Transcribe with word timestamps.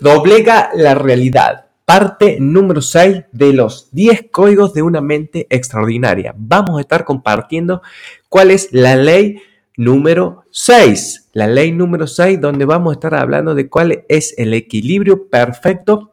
Doblega 0.00 0.70
la 0.74 0.94
realidad. 0.94 1.66
Parte 1.84 2.36
número 2.38 2.82
6 2.82 3.24
de 3.32 3.52
los 3.52 3.88
10 3.92 4.26
códigos 4.30 4.72
de 4.72 4.82
una 4.82 5.00
mente 5.00 5.46
extraordinaria. 5.50 6.34
Vamos 6.36 6.78
a 6.78 6.82
estar 6.82 7.04
compartiendo 7.04 7.82
cuál 8.28 8.52
es 8.52 8.68
la 8.72 8.94
ley 8.94 9.40
número 9.76 10.44
6. 10.50 11.30
La 11.32 11.48
ley 11.48 11.72
número 11.72 12.06
6 12.06 12.40
donde 12.40 12.64
vamos 12.64 12.92
a 12.92 12.94
estar 12.94 13.14
hablando 13.14 13.54
de 13.56 13.68
cuál 13.68 14.04
es 14.08 14.34
el 14.38 14.54
equilibrio 14.54 15.28
perfecto 15.28 16.12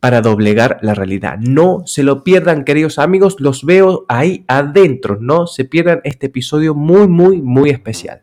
para 0.00 0.22
doblegar 0.22 0.78
la 0.82 0.94
realidad. 0.94 1.38
No 1.38 1.82
se 1.86 2.02
lo 2.02 2.24
pierdan, 2.24 2.64
queridos 2.64 2.98
amigos, 2.98 3.36
los 3.38 3.64
veo 3.64 4.06
ahí 4.08 4.44
adentro. 4.48 5.18
No 5.20 5.46
se 5.46 5.64
pierdan 5.64 6.00
este 6.02 6.26
episodio 6.26 6.74
muy, 6.74 7.06
muy, 7.06 7.42
muy 7.42 7.70
especial. 7.70 8.20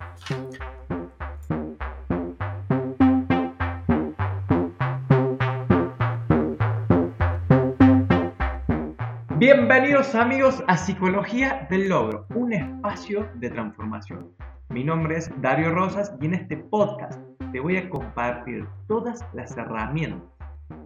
Bienvenidos 9.50 10.14
amigos 10.14 10.62
a 10.68 10.76
Psicología 10.76 11.66
del 11.70 11.88
Logro, 11.88 12.26
un 12.36 12.52
espacio 12.52 13.30
de 13.36 13.50
transformación. 13.50 14.30
Mi 14.68 14.84
nombre 14.84 15.16
es 15.16 15.32
Dario 15.42 15.74
Rosas 15.74 16.14
y 16.20 16.26
en 16.26 16.34
este 16.34 16.58
podcast 16.58 17.18
te 17.54 17.62
voy 17.62 17.78
a 17.78 17.90
compartir 17.90 18.68
todas 18.90 19.26
las 19.32 19.56
herramientas, 19.56 20.28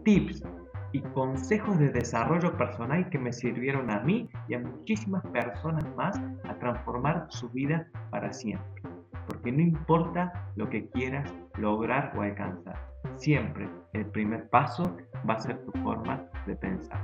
tips 0.04 0.44
y 0.92 1.00
consejos 1.00 1.80
de 1.80 1.90
desarrollo 1.90 2.56
personal 2.56 3.10
que 3.10 3.18
me 3.18 3.34
sirvieron 3.34 3.90
a 3.90 4.02
mí 4.02 4.30
y 4.48 4.54
a 4.54 4.60
muchísimas 4.60 5.26
personas 5.30 5.84
más 5.96 6.22
a 6.44 6.54
transformar 6.60 7.26
su 7.30 7.50
vida 7.50 7.88
para 8.12 8.32
siempre. 8.32 8.84
Porque 9.26 9.52
no 9.52 9.62
importa 9.64 10.52
lo 10.56 10.70
que 10.70 10.88
quieras 10.90 11.34
lograr 11.58 12.14
o 12.16 12.22
alcanzar, 12.22 12.78
siempre 13.16 13.68
el 13.94 14.06
primer 14.06 14.48
paso 14.50 14.84
va 15.28 15.34
a 15.34 15.40
ser 15.40 15.66
tu 15.66 15.72
forma 15.82 16.24
de 16.46 16.56
pensar. 16.58 17.02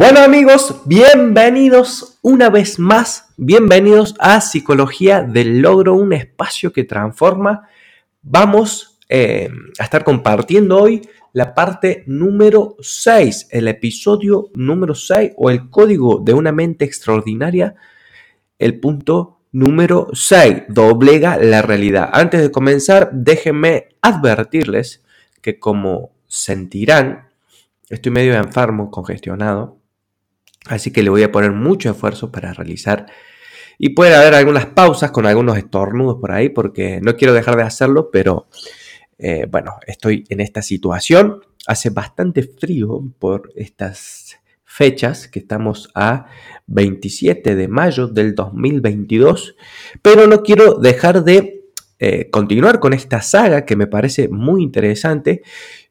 Bueno 0.00 0.20
amigos, 0.20 0.80
bienvenidos 0.86 2.18
una 2.22 2.48
vez 2.48 2.78
más, 2.78 3.34
bienvenidos 3.36 4.14
a 4.18 4.40
Psicología 4.40 5.20
del 5.20 5.60
Logro, 5.60 5.94
un 5.94 6.14
espacio 6.14 6.72
que 6.72 6.84
transforma. 6.84 7.68
Vamos 8.22 8.98
eh, 9.10 9.50
a 9.78 9.84
estar 9.84 10.02
compartiendo 10.02 10.80
hoy 10.80 11.06
la 11.34 11.54
parte 11.54 12.02
número 12.06 12.76
6, 12.80 13.48
el 13.50 13.68
episodio 13.68 14.48
número 14.54 14.94
6 14.94 15.32
o 15.36 15.50
el 15.50 15.68
código 15.68 16.18
de 16.18 16.32
una 16.32 16.50
mente 16.50 16.86
extraordinaria, 16.86 17.74
el 18.58 18.80
punto 18.80 19.40
número 19.52 20.08
6, 20.14 20.62
doblega 20.68 21.36
la 21.36 21.60
realidad. 21.60 22.08
Antes 22.10 22.40
de 22.40 22.50
comenzar, 22.50 23.10
déjenme 23.12 23.88
advertirles 24.00 25.04
que 25.42 25.58
como 25.58 26.12
sentirán, 26.26 27.28
estoy 27.90 28.12
medio 28.12 28.32
enfermo, 28.32 28.90
congestionado 28.90 29.79
Así 30.66 30.92
que 30.92 31.02
le 31.02 31.10
voy 31.10 31.22
a 31.22 31.32
poner 31.32 31.52
mucho 31.52 31.90
esfuerzo 31.90 32.30
para 32.30 32.52
realizar. 32.52 33.06
Y 33.78 33.90
puede 33.90 34.14
haber 34.14 34.34
algunas 34.34 34.66
pausas 34.66 35.10
con 35.10 35.26
algunos 35.26 35.56
estornudos 35.56 36.18
por 36.20 36.32
ahí 36.32 36.50
porque 36.50 37.00
no 37.00 37.16
quiero 37.16 37.32
dejar 37.32 37.56
de 37.56 37.62
hacerlo, 37.62 38.10
pero 38.10 38.48
eh, 39.18 39.46
bueno, 39.50 39.76
estoy 39.86 40.24
en 40.28 40.40
esta 40.40 40.62
situación. 40.62 41.40
Hace 41.66 41.90
bastante 41.90 42.42
frío 42.42 43.02
por 43.18 43.52
estas 43.56 44.36
fechas, 44.64 45.28
que 45.28 45.40
estamos 45.40 45.90
a 45.94 46.26
27 46.66 47.56
de 47.56 47.68
mayo 47.68 48.06
del 48.06 48.34
2022, 48.34 49.56
pero 50.00 50.26
no 50.26 50.42
quiero 50.42 50.74
dejar 50.74 51.24
de 51.24 51.64
eh, 51.98 52.30
continuar 52.30 52.80
con 52.80 52.92
esta 52.92 53.20
saga 53.20 53.66
que 53.66 53.76
me 53.76 53.86
parece 53.86 54.28
muy 54.28 54.62
interesante, 54.62 55.42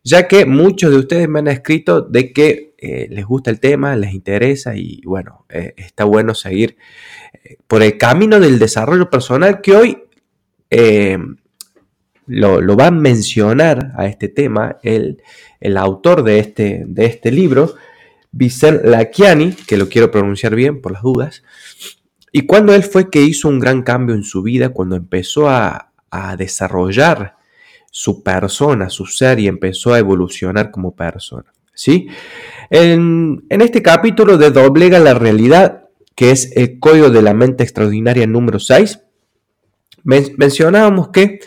ya 0.04 0.28
que 0.28 0.46
muchos 0.46 0.92
de 0.92 0.98
ustedes 0.98 1.28
me 1.28 1.40
han 1.40 1.50
escrito 1.50 2.02
de 2.02 2.34
que 2.34 2.69
eh, 2.82 3.08
les 3.10 3.26
gusta 3.26 3.52
el 3.52 3.60
tema, 3.60 3.96
les 3.98 4.14
interesa 4.14 4.74
y 4.74 5.02
bueno, 5.04 5.46
eh, 5.50 5.74
está 5.76 6.06
bueno 6.06 6.34
seguir 6.34 6.78
eh, 7.44 7.58
por 7.68 7.84
el 7.84 7.98
camino 7.98 8.40
del 8.40 8.58
desarrollo 8.58 9.10
personal 9.10 9.60
que 9.60 9.76
hoy 9.76 9.98
lo, 12.26 12.78
va 12.78 12.88
a 12.88 12.92
mencionar 12.92 13.92
a 13.98 14.06
este 14.06 14.30
tema 14.30 14.78
el, 14.82 15.22
el 15.60 15.76
autor 15.76 16.24
de 16.24 16.40
este, 16.40 16.84
de 16.88 17.06
este 17.06 17.32
libro, 17.32 17.76
Vicente 18.32 18.88
Lachiani, 18.88 19.52
que 19.52 19.76
lo 19.76 19.90
quiero 19.90 20.10
pronunciar 20.10 20.56
bien 20.56 20.80
por 20.80 20.94
las 20.94 21.02
dudas, 21.02 21.44
y 22.32 22.46
cuando 22.46 22.74
él 22.74 22.84
fue 22.84 23.10
que 23.10 23.22
hizo 23.22 23.50
un 23.50 23.60
gran 23.60 23.82
cambio 23.82 24.16
en 24.16 24.24
su 24.24 24.42
vida, 24.42 24.70
cuando 24.70 24.96
empezó 24.96 25.50
a 25.50 25.92
desarrollar 26.38 27.36
su 27.92 28.24
persona, 28.24 28.90
su 28.90 29.06
ser 29.06 29.40
y 29.40 29.48
empezó 29.48 29.94
a 29.94 30.00
evolucionar 30.00 30.72
como 30.72 30.96
persona. 30.96 31.52
¿Sí? 31.80 32.10
En, 32.70 33.46
este 33.50 33.82
capítulo 33.82 34.38
de 34.38 34.52
Doblega 34.52 35.00
la 35.00 35.14
Realidad, 35.14 35.86
que 36.14 36.32
es 36.32 36.52
el 36.58 36.78
código 36.78 37.10
de 37.10 37.22
la 37.22 37.34
mente 37.34 37.64
extraordinaria 37.64 38.28
número 38.28 38.60
6, 38.60 39.00
mencionábamos 40.04 41.10
que 41.10 41.40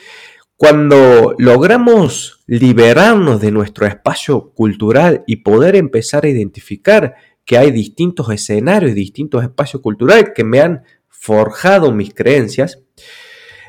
cuando 0.57 1.35
logramos 1.37 2.43
liberarnos 2.47 3.43
de 3.43 3.51
nuestro 3.51 3.87
espacio 3.87 4.53
cultural 4.55 5.23
y 5.27 5.37
poder 5.37 5.77
empezar 5.77 6.25
a 6.25 6.31
identificar 6.31 7.15
que 7.45 7.59
hay 7.59 7.71
distintos 7.71 8.31
escenarios, 8.31 8.95
distintos 8.95 9.43
espacios 9.43 9.83
culturales 9.83 10.31
que 10.35 10.45
me 10.45 10.61
han 10.61 10.83
forjado 11.09 11.93
mis 11.93 12.15
creencias, 12.15 12.79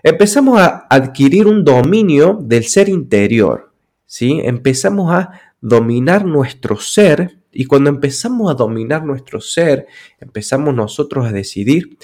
empezamos 0.01 0.61
a 0.61 0.87
adquirir 0.89 1.45
un 1.45 1.65
dominio 1.65 2.39
del 2.41 2.63
ser 2.63 2.87
interior, 2.87 3.73
¿sí? 4.05 4.39
Empezamos 4.43 5.11
a 5.11 5.52
dominar 5.63 6.25
nuestro 6.25 6.77
ser 6.77 7.39
y 7.49 7.65
cuando 7.65 7.89
empezamos 7.89 8.51
a 8.51 8.53
dominar 8.53 9.05
nuestro 9.05 9.39
ser, 9.39 9.87
empezamos 10.19 10.75
nosotros 10.75 11.25
a 11.25 11.31
decidir, 11.31 11.97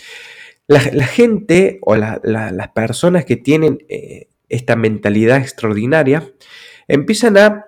la, 0.68 0.80
gente 0.80 1.80
o 1.82 1.96
las 1.96 2.68
personas 2.70 3.26
que 3.26 3.36
tienen 3.36 3.80
eh, 3.90 4.28
esta 4.48 4.76
mentalidad 4.76 5.38
extraordinaria 5.40 6.32
empiezan 6.88 7.38
a, 7.38 7.66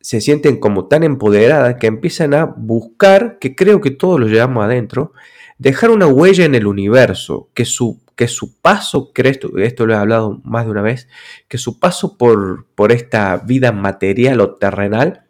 se 0.00 0.20
sienten 0.20 0.58
como 0.60 0.86
tan 0.86 1.02
empoderadas 1.02 1.74
que 1.74 1.88
empiezan 1.88 2.32
a 2.32 2.46
buscar, 2.46 3.38
que 3.38 3.54
creo 3.54 3.80
que 3.80 3.90
todos 3.90 4.18
lo 4.18 4.28
llevamos 4.28 4.64
adentro, 4.64 5.12
dejar 5.58 5.90
una 5.90 6.06
huella 6.06 6.46
en 6.46 6.54
el 6.54 6.66
universo, 6.66 7.50
que 7.52 7.66
su, 7.66 8.00
que 8.16 8.28
su 8.28 8.60
paso, 8.60 9.12
esto, 9.14 9.58
esto 9.58 9.86
lo 9.86 9.92
he 9.92 9.96
hablado 9.96 10.40
más 10.44 10.64
de 10.64 10.70
una 10.70 10.82
vez, 10.82 11.08
que 11.48 11.58
su 11.58 11.80
paso 11.80 12.16
por, 12.16 12.66
por 12.76 12.92
esta 12.92 13.36
vida 13.38 13.72
material 13.72 14.40
o 14.40 14.54
terrenal 14.54 15.24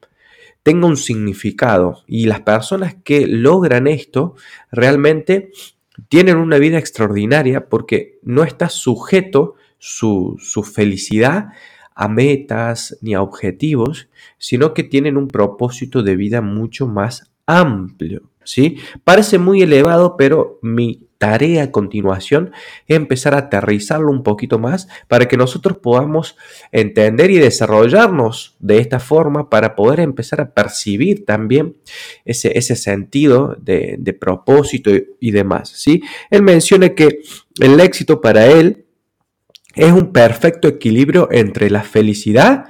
tenga 0.65 0.89
un 0.89 0.97
significado. 0.97 2.03
Y 2.09 2.27
las 2.27 2.41
personas 2.41 2.97
que 3.05 3.29
logran 3.29 3.87
esto 3.87 4.35
realmente 4.73 5.53
tienen 6.09 6.39
una 6.39 6.59
vida 6.59 6.79
extraordinaria 6.79 7.69
porque 7.69 8.19
no 8.23 8.43
está 8.43 8.69
sujeto 8.69 9.55
su, 9.79 10.37
felicidad 10.75 11.51
a 11.95 12.09
metas 12.09 12.99
ni 13.03 13.15
a 13.15 13.23
objetivos, 13.23 14.09
sino 14.39 14.75
que 14.75 14.83
tienen 14.83 15.17
un 15.17 15.29
propósito 15.29 16.03
de 16.03 16.17
vida 16.17 16.41
mucho 16.41 16.89
más 16.89 17.31
amplio. 17.47 18.23
¿Sí? 18.45 18.79
Parece 19.05 19.39
muy 19.39 19.63
elevado, 19.63 20.17
pero 20.17 20.59
mi 20.63 21.05
tarea 21.25 21.63
a 21.63 21.71
continuación 21.71 22.53
es 22.87 22.97
empezar 22.97 23.35
a 23.35 23.39
aterrizarlo 23.39 24.11
un 24.11 24.23
poquito 24.23 24.59
más 24.59 24.89
para 25.09 25.27
que 25.27 25.39
nosotros 25.39 25.79
podamos 25.79 26.37
entender 26.71 27.31
y 27.31 27.39
desarrollarnos 27.39 28.57
de 28.59 28.77
esta 28.79 29.01
forma 29.01 29.49
para 29.49 29.75
poder 29.75 30.01
empezar 30.01 30.43
a 30.43 30.51
percibir 30.51 31.25
también 31.25 31.77
ese, 32.27 32.59
ese 32.59 32.77
sentido 32.77 33.57
de, 33.59 34.17
propósito 34.21 34.91
y, 35.19 35.31
demás. 35.31 35.71
¿sí? 35.71 36.03
Él 36.31 36.43
menciona 36.43 36.91
que 36.91 37.21
el 37.59 37.81
éxito 37.81 38.21
para 38.21 38.47
él 38.47 38.85
es 39.75 39.93
un 39.93 40.13
perfecto 40.13 40.69
equilibrio 40.69 41.29
entre 41.31 41.71
la 41.71 41.85
felicidad 41.85 42.67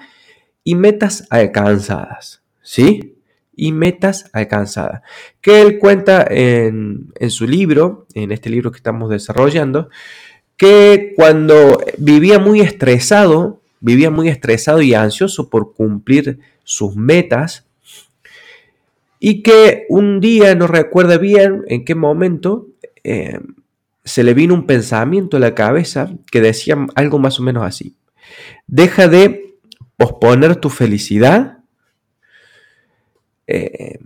y 0.62 0.77
metas 0.77 1.27
alcanzadas. 1.29 2.43
¿Sí? 2.62 3.13
Y 3.56 3.73
metas 3.73 4.31
alcanzadas. 4.33 5.03
Que 5.41 5.61
él 5.61 5.79
cuenta 5.79 6.27
en, 6.29 7.12
su 7.29 7.47
libro, 7.47 8.06
en 8.15 8.33
este 8.33 8.51
libro 8.51 8.71
que 8.71 8.79
estamos 8.79 9.11
desarrollando, 9.11 9.89
que 10.56 11.12
cuando 11.17 11.81
vivía 11.99 12.39
muy 12.39 12.61
estresado, 12.61 13.61
vivía 13.81 14.11
muy 14.11 14.29
estresado 14.29 14.83
y 14.83 14.95
ansioso 14.95 15.49
por 15.49 15.75
cumplir 15.75 16.39
sus 16.65 16.97
metas, 16.97 17.67
y 19.19 19.43
que 19.43 19.87
un 19.89 20.21
día, 20.21 20.55
no 20.55 20.67
recuerda 20.67 21.17
bien 21.17 21.62
en 21.69 21.85
qué 21.85 21.95
momento, 21.95 22.67
eh, 23.05 23.39
se 24.05 24.23
le 24.23 24.35
vino 24.35 24.53
un 24.53 24.67
pensamiento 24.67 25.39
a 25.39 25.41
la 25.41 25.55
cabeza 25.55 26.11
que 26.31 26.43
decía 26.43 26.77
algo 26.95 27.19
más 27.19 27.41
o 27.41 27.43
menos 27.43 27.65
así. 27.65 27.97
Deja 28.67 29.09
de 29.09 29.56
posponer 29.97 30.56
tu 30.56 30.69
felicidad 30.69 31.63
eh, 33.46 33.99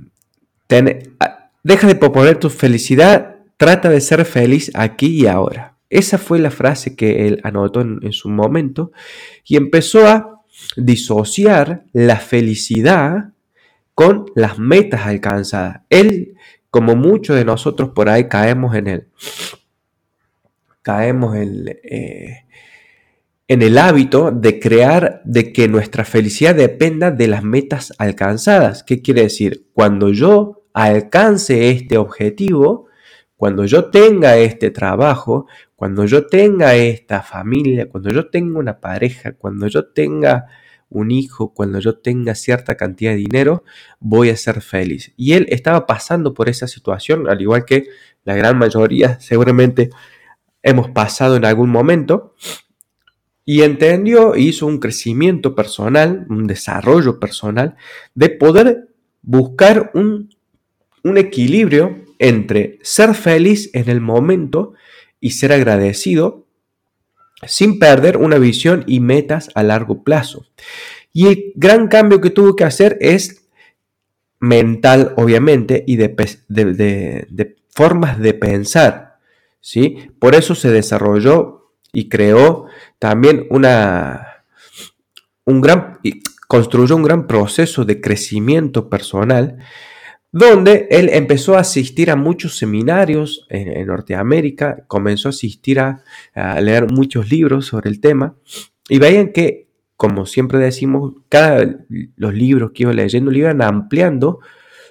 deja 1.63 1.87
de 1.87 1.95
proponer 1.95 2.39
tu 2.39 2.51
felicidad, 2.51 3.37
trata 3.57 3.89
de 3.89 4.01
ser 4.01 4.25
feliz 4.25 4.71
aquí 4.75 5.23
y 5.23 5.27
ahora. 5.27 5.77
Esa 5.91 6.19
fue 6.19 6.39
la 6.39 6.51
frase 6.51 6.97
que 6.97 7.27
él 7.27 7.41
anotó 7.45 7.81
en, 7.81 8.13
su 8.13 8.29
momento 8.29 8.93
y 9.45 9.57
empezó 9.57 10.07
a 10.07 10.43
disociar 10.77 11.85
la 11.93 12.17
felicidad 12.17 13.33
con 13.95 14.27
las 14.35 14.59
metas 14.59 15.07
alcanzadas. 15.07 15.81
Él, 15.89 16.35
como 16.71 16.95
muchos 16.95 17.37
de 17.37 17.45
nosotros 17.45 17.91
por 17.95 18.11
ahí, 18.11 18.29
caemos 18.29 18.75
en 18.75 18.87
él. 18.87 19.09
Caemos 20.83 21.37
en, 21.37 21.69
eh, 21.83 22.45
en 23.49 23.63
el 23.63 23.79
hábito 23.79 24.31
de 24.31 24.61
crear, 24.61 25.23
de 25.25 25.53
que 25.55 25.69
nuestra 25.69 26.05
felicidad 26.05 26.55
dependa 26.55 27.11
de 27.11 27.29
las 27.29 27.43
metas 27.43 27.95
alcanzadas. 27.97 28.85
¿Qué 28.85 29.01
quiere 29.01 29.23
decir? 29.23 29.67
Cuando 29.73 30.11
yo 30.11 30.67
alcance 30.75 31.71
este 31.71 31.97
objetivo, 31.97 32.89
cuando 33.37 33.65
yo 33.65 33.87
tenga 33.87 34.37
este 34.37 34.71
trabajo, 34.71 35.47
cuando 35.77 36.05
yo 36.05 36.27
tenga 36.27 36.75
esta 36.75 37.23
familia, 37.23 37.89
cuando 37.89 38.11
yo 38.11 38.29
tenga 38.29 38.59
una 38.59 38.81
pareja, 38.81 39.33
cuando 39.33 39.67
yo 39.67 39.87
tenga 39.87 40.47
un 40.91 41.11
hijo, 41.11 41.55
cuando 41.55 41.79
yo 41.79 41.99
tenga 41.99 42.35
cierta 42.35 42.77
cantidad 42.77 43.13
de 43.13 43.19
dinero, 43.19 43.65
voy 43.99 44.29
a 44.29 44.37
ser 44.37 44.61
feliz. 44.61 45.13
Y 45.17 45.33
él 45.33 45.47
estaba 45.49 45.87
pasando 45.87 46.35
por 46.35 46.51
esa 46.51 46.67
situación, 46.67 47.29
al 47.31 47.41
igual 47.41 47.65
que 47.65 47.87
la 48.25 48.35
gran 48.35 48.59
mayoría 48.59 49.19
seguramente 49.21 49.89
hemos 50.63 50.91
pasado 50.91 51.37
en 51.37 51.47
algún 51.47 51.71
momento, 51.71 52.35
y 53.49 53.63
entendió 53.63 54.37
hizo 54.37 54.67
un 54.67 54.79
crecimiento 54.79 55.55
personal, 55.55 56.27
un 56.29 56.47
desarrollo 56.47 57.19
personal, 57.19 57.77
de 58.15 58.29
poder 58.29 58.89
buscar 59.23 59.91
un, 59.95 60.29
equilibrio 61.17 61.97
entre 62.19 62.79
ser 62.83 63.15
feliz 63.15 63.71
en 63.73 63.89
el 63.89 64.03
momento 64.03 64.75
y 65.19 65.31
ser 65.31 65.53
agradecido 65.53 66.45
sin 67.47 67.79
perder 67.79 68.19
una 68.19 68.37
visión 68.37 68.85
y 68.87 69.01
metas 69.01 69.49
a 69.55 69.63
largo 69.63 70.05
plazo. 70.05 70.45
Y 71.15 71.29
el 71.29 71.53
gran 71.57 71.89
cambio 71.89 72.21
que 72.21 72.29
tuvo 72.29 72.55
que 72.55 72.65
hacer 72.65 72.99
es 73.01 73.49
mental, 74.41 75.15
obviamente, 75.17 75.85
y 75.87 75.97
de, 75.97 76.15
de 76.51 77.57
formas 77.71 78.19
de 78.19 78.35
pensar. 78.35 79.17
¿sí? 79.63 80.11
Por 80.19 80.35
eso 80.35 80.55
se 80.55 80.71
desarrolló 80.71 81.59
y 81.95 82.11
creó 82.11 82.67
también 82.99 83.47
una, 83.51 84.45
un 85.45 85.61
gran, 85.61 85.99
construyó 86.47 86.97
un 86.97 87.03
gran 87.03 87.27
proceso 87.27 87.85
de 87.85 88.01
crecimiento 88.01 88.89
personal 88.89 89.59
donde 90.31 90.89
él 90.91 91.09
empezó 91.13 91.57
a 91.57 91.61
asistir 91.61 92.11
a 92.11 92.17
muchos 92.17 92.57
seminarios 92.57 93.47
en, 93.49 93.87
Norteamérica, 93.87 94.85
comenzó 94.87 95.29
a 95.29 95.31
asistir 95.31 95.81
a, 95.81 96.03
leer 96.61 96.93
muchos 96.93 97.31
libros 97.31 97.67
sobre 97.67 97.89
el 97.91 98.01
tema 98.01 98.37
y 98.89 98.99
veían 98.99 99.33
que, 99.33 99.69
como 99.97 100.27
siempre 100.27 100.59
decimos, 100.59 101.15
cada 101.29 101.79
los 102.17 102.35
libros 102.35 102.73
que 102.73 102.83
iba 102.83 102.93
leyendo 102.93 103.31
le 103.31 103.41
iban 103.41 103.63
ampliando 103.63 104.41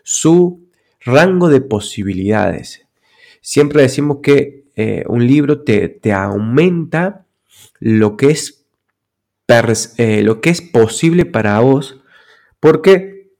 su 0.04 0.68
rango 1.00 1.50
de 1.50 1.62
posibilidades. 1.62 2.88
Siempre 3.42 3.84
decimos 3.84 4.18
que 4.24 4.66
eh, 4.76 5.04
un 5.08 5.26
libro 5.26 5.62
te, 5.62 6.00
aumenta 6.12 7.27
lo 7.80 8.18
que, 8.18 8.32
es 8.32 8.66
eh, 9.98 10.22
lo 10.24 10.42
que 10.42 10.50
es 10.50 10.62
posible 10.62 11.26
para 11.26 11.60
vos, 11.60 12.02
porque 12.60 13.32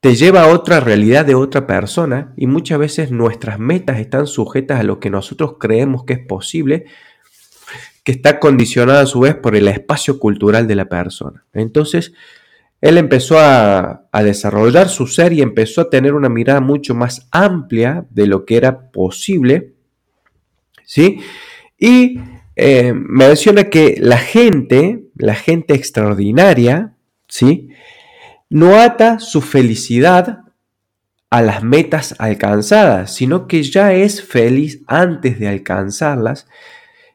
te 0.00 0.14
lleva 0.14 0.42
a 0.42 0.48
otra 0.48 0.80
realidad 0.80 1.24
de 1.24 1.34
otra 1.34 1.66
persona 1.66 2.34
y 2.36 2.46
muchas 2.46 2.78
veces 2.78 3.10
nuestras 3.10 3.58
metas 3.58 3.98
están 3.98 4.26
sujetas 4.26 4.80
a 4.80 4.84
lo 4.84 5.00
que 5.00 5.10
nosotros 5.10 5.56
creemos 5.58 6.04
que 6.04 6.14
es 6.14 6.26
posible, 6.26 6.84
que 8.02 8.12
está 8.12 8.38
condicionada 8.38 9.00
a 9.00 9.06
su 9.06 9.20
vez 9.20 9.34
por 9.34 9.56
el 9.56 9.66
espacio 9.68 10.18
cultural 10.18 10.66
de 10.66 10.74
la 10.74 10.90
persona. 10.90 11.44
Entonces, 11.54 12.12
él 12.82 12.98
empezó 12.98 13.38
a, 13.38 14.08
a, 14.12 14.22
desarrollar 14.22 14.90
su 14.90 15.06
ser 15.06 15.32
y 15.32 15.40
empezó 15.40 15.80
a 15.80 15.88
tener 15.88 16.12
una 16.12 16.28
mirada 16.28 16.60
mucho 16.60 16.94
más 16.94 17.28
amplia 17.30 18.04
de 18.10 18.26
lo 18.26 18.44
que 18.44 18.58
era 18.58 18.90
posible 18.90 19.74
¿sí? 20.84 21.20
Y 21.78 22.20
eh, 22.56 22.92
menciona 22.94 23.64
que 23.64 23.96
la 24.00 24.18
gente, 24.18 25.04
la 25.16 25.34
gente 25.34 25.74
extraordinaria, 25.74 26.94
¿sí? 27.28 27.70
No 28.48 28.76
ata 28.76 29.18
su 29.18 29.40
felicidad 29.40 30.44
a 31.30 31.42
las 31.42 31.64
metas 31.64 32.14
alcanzadas, 32.18 33.12
sino 33.12 33.48
que 33.48 33.62
ya 33.64 33.92
es 33.92 34.22
feliz 34.22 34.82
antes 34.86 35.40
de 35.40 35.48
alcanzarlas. 35.48 36.46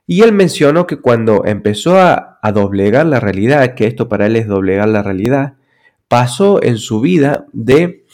Y 0.05 0.23
él 0.23 0.33
mencionó 0.33 0.87
que 0.87 0.97
cuando 0.97 1.45
empezó 1.45 1.97
a, 1.97 2.25
doblegar 2.53 3.05
la 3.05 3.19
realidad, 3.19 3.75
que 3.75 3.85
esto 3.85 4.09
para 4.09 4.25
él 4.25 4.35
es 4.35 4.47
doblegar 4.47 4.89
la 4.89 5.03
realidad, 5.03 5.55
pasó 6.07 6.61
en 6.63 6.77
su 6.77 6.99
vida 6.99 7.45
de 7.53 8.05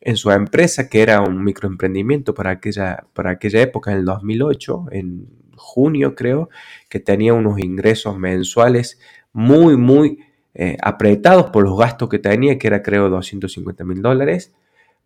en 0.00 0.16
su 0.16 0.30
empresa, 0.30 0.90
que 0.90 1.00
era 1.00 1.22
un 1.22 1.42
microemprendimiento 1.42 2.34
para 2.34 2.50
aquella, 2.50 3.06
para 3.14 3.30
aquella 3.30 3.62
época, 3.62 3.92
en 3.92 3.98
el 3.98 4.04
2008, 4.04 4.86
en 4.90 5.28
junio 5.64 6.14
creo, 6.14 6.50
que 6.88 7.00
tenía 7.00 7.34
unos 7.34 7.58
ingresos 7.58 8.18
mensuales 8.18 9.00
muy, 9.32 9.76
muy 9.76 10.20
eh, 10.54 10.76
apretados 10.82 11.50
por 11.50 11.64
los 11.64 11.78
gastos 11.78 12.08
que 12.08 12.18
tenía, 12.18 12.58
que 12.58 12.66
era 12.66 12.82
creo 12.82 13.08
250 13.08 13.84
mil 13.84 14.02
dólares, 14.02 14.54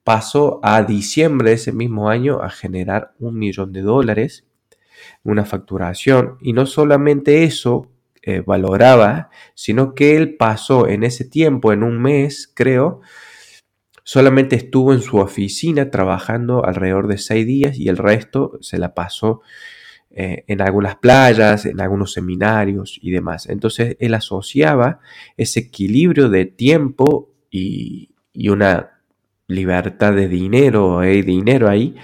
pasó 0.05 0.60
a 0.62 0.82
diciembre 0.82 1.50
de 1.50 1.56
ese 1.56 1.72
mismo 1.72 2.08
año 2.08 2.43
a 2.43 2.50
generar 2.50 3.12
un 3.19 3.38
millón 3.38 3.72
de 3.72 3.82
dólares, 3.82 4.46
una 5.22 5.44
facturación, 5.44 6.37
y 6.40 6.52
no 6.52 6.66
solamente 6.66 7.44
eso 7.44 7.87
eh, 8.22 8.43
valoraba, 8.44 9.31
sino 9.55 9.94
que 9.94 10.16
él 10.16 10.37
pasó 10.37 10.88
en 10.88 11.05
ese 11.05 11.25
tiempo, 11.25 11.72
en 11.72 11.82
un 11.82 12.02
mes 12.02 12.50
creo, 12.55 13.00
Solamente 14.08 14.56
estuvo 14.56 14.94
en 14.94 15.02
su 15.02 15.19
oficina 15.19 15.90
trabajando 15.90 16.64
alrededor 16.64 17.08
de 17.08 17.19
seis 17.19 17.46
días 17.46 17.78
y 17.78 17.90
el 17.90 17.99
resto 17.99 18.52
se 18.62 18.78
la 18.78 18.94
pasó 18.94 19.43
eh, 20.20 20.43
en 20.49 20.61
algunas 20.61 20.97
playas, 20.97 21.65
en 21.65 21.81
algunos 21.81 22.12
seminarios 22.12 22.99
y 23.00 23.12
demás. 23.12 23.49
Entonces 23.49 23.97
él 24.00 24.15
asociaba 24.15 24.99
ese 25.37 25.61
equilibrio 25.61 26.29
de 26.29 26.44
tiempo 26.44 27.31
y, 27.53 28.11
una 28.50 28.99
libertad 29.47 30.12
de 30.15 30.26
dinero, 30.26 30.99
hay 30.99 31.23
dinero 31.23 31.69
ahí, 31.69 31.94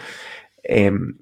em, 0.63 1.19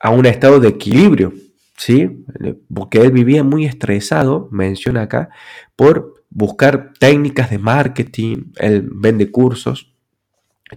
a 0.00 0.10
un 0.10 0.24
estado 0.24 0.60
de 0.60 0.68
equilibrio, 0.68 1.32
¿sí? 1.76 2.24
Porque 2.72 3.00
él 3.00 3.10
vivía 3.10 3.42
muy 3.42 3.64
estresado, 3.66 4.48
menciona 4.52 5.02
acá, 5.02 5.30
por 5.74 6.22
buscar 6.30 6.92
técnicas 7.00 7.50
de 7.50 7.58
marketing, 7.58 8.52
él 8.60 8.88
vende 8.92 9.32
cursos, 9.32 9.95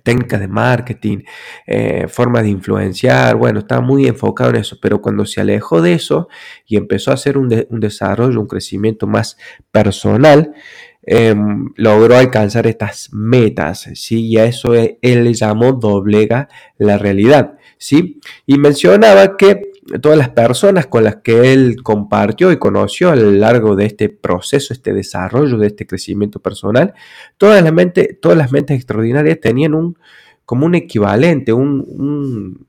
técnicas 0.03 0.39
de 0.39 0.47
marketing, 0.47 1.19
eh, 1.65 2.07
formas 2.07 2.43
de 2.43 2.49
influenciar, 2.49 3.35
bueno, 3.35 3.59
estaba 3.59 3.81
muy 3.81 4.05
enfocado 4.05 4.51
en 4.51 4.57
eso, 4.57 4.77
pero 4.81 5.01
cuando 5.01 5.25
se 5.25 5.41
alejó 5.41 5.81
de 5.81 5.93
eso 5.93 6.27
y 6.67 6.77
empezó 6.77 7.11
a 7.11 7.15
hacer 7.15 7.37
un, 7.37 7.49
desarrollo, 7.49 8.39
un 8.39 8.47
crecimiento 8.47 9.07
más 9.07 9.37
personal, 9.71 10.53
em, 11.01 11.69
logró 11.75 12.17
alcanzar 12.17 12.67
estas 12.67 13.09
metas, 13.13 13.89
¿sí? 13.95 14.27
Y 14.27 14.37
a 14.37 14.45
eso 14.45 14.75
él, 14.75 14.99
él 15.01 15.23
le 15.23 15.33
llamó 15.33 15.73
doblega 15.73 16.49
la 16.77 16.97
realidad, 16.97 17.57
¿sí? 17.77 18.19
Y 18.45 18.57
mencionaba 18.59 19.37
que 19.37 19.68
todas 20.01 20.17
las 20.17 20.29
personas 20.29 20.87
con 20.87 21.03
las 21.03 21.17
que 21.17 21.53
él 21.53 21.77
compartió 21.83 22.51
y 22.51 22.57
conoció 22.57 23.09
a 23.09 23.15
lo 23.15 23.31
largo 23.31 23.75
de 23.75 23.85
este 23.85 24.09
proceso, 24.09 24.73
este 24.73 24.93
desarrollo, 24.93 25.57
de 25.57 25.67
este 25.67 25.87
crecimiento 25.87 26.39
personal, 26.39 26.93
todas 27.37 27.63
las, 27.63 27.73
todas 28.21 28.37
las 28.37 28.51
mentes 28.51 28.77
extraordinarias 28.77 29.39
tenían 29.39 29.73
un, 29.73 29.97
como 30.45 30.65
un 30.65 30.75
equivalente, 30.75 31.53
un, 31.53 32.65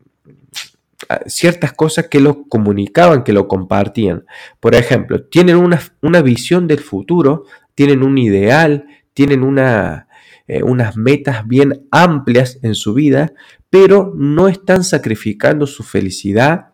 ciertas 1.26 1.72
cosas 1.72 2.08
que 2.08 2.20
lo 2.20 2.44
comunicaban, 2.48 3.24
que 3.24 3.32
lo 3.32 3.48
compartían. 3.48 4.24
Por 4.60 4.74
ejemplo, 4.74 5.22
tienen 5.22 5.56
una, 5.56 5.80
una 6.02 6.22
visión 6.22 6.66
del 6.66 6.80
futuro, 6.80 7.44
tienen 7.74 8.02
un 8.02 8.18
ideal, 8.18 8.86
tienen 9.14 9.42
una, 9.42 10.08
eh, 10.46 10.62
unas 10.62 10.96
metas 10.96 11.46
bien 11.46 11.86
amplias 11.90 12.58
en 12.62 12.74
su 12.74 12.94
vida, 12.94 13.32
pero 13.68 14.12
no 14.16 14.48
están 14.48 14.84
sacrificando 14.84 15.66
su 15.66 15.82
felicidad 15.82 16.69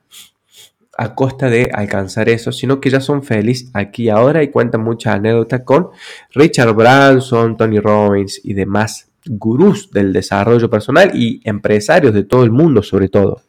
a 0.99 1.15
costa 1.15 1.49
de 1.49 1.71
alcanzar 1.73 2.29
eso, 2.29 2.53
sino 2.53 2.81
que 2.81 2.91
ya 2.91 3.01
son 3.01 3.23
felices 3.23 3.71
aquí 3.75 4.05
y 4.05 4.09
ahora 4.09 4.43
y 4.43 4.49
cuentan 4.49 4.83
muchas 4.83 5.17
anécdotas 5.17 5.63
con 5.63 5.89
Richard 6.33 6.73
Branson, 6.75 7.57
Tony 7.57 7.79
Robbins 7.79 8.41
y 8.43 8.55
demás 8.55 9.09
gurús 9.27 9.91
del 9.91 10.13
desarrollo 10.13 10.71
personal 10.71 11.11
y 11.15 11.41
empresarios 11.45 12.15
de 12.15 12.25
todo 12.25 12.45
el 12.45 12.51
mundo 12.51 12.83
sobre 12.83 13.09
todo. 13.09 13.43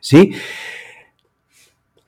¿Sí? 0.00 0.32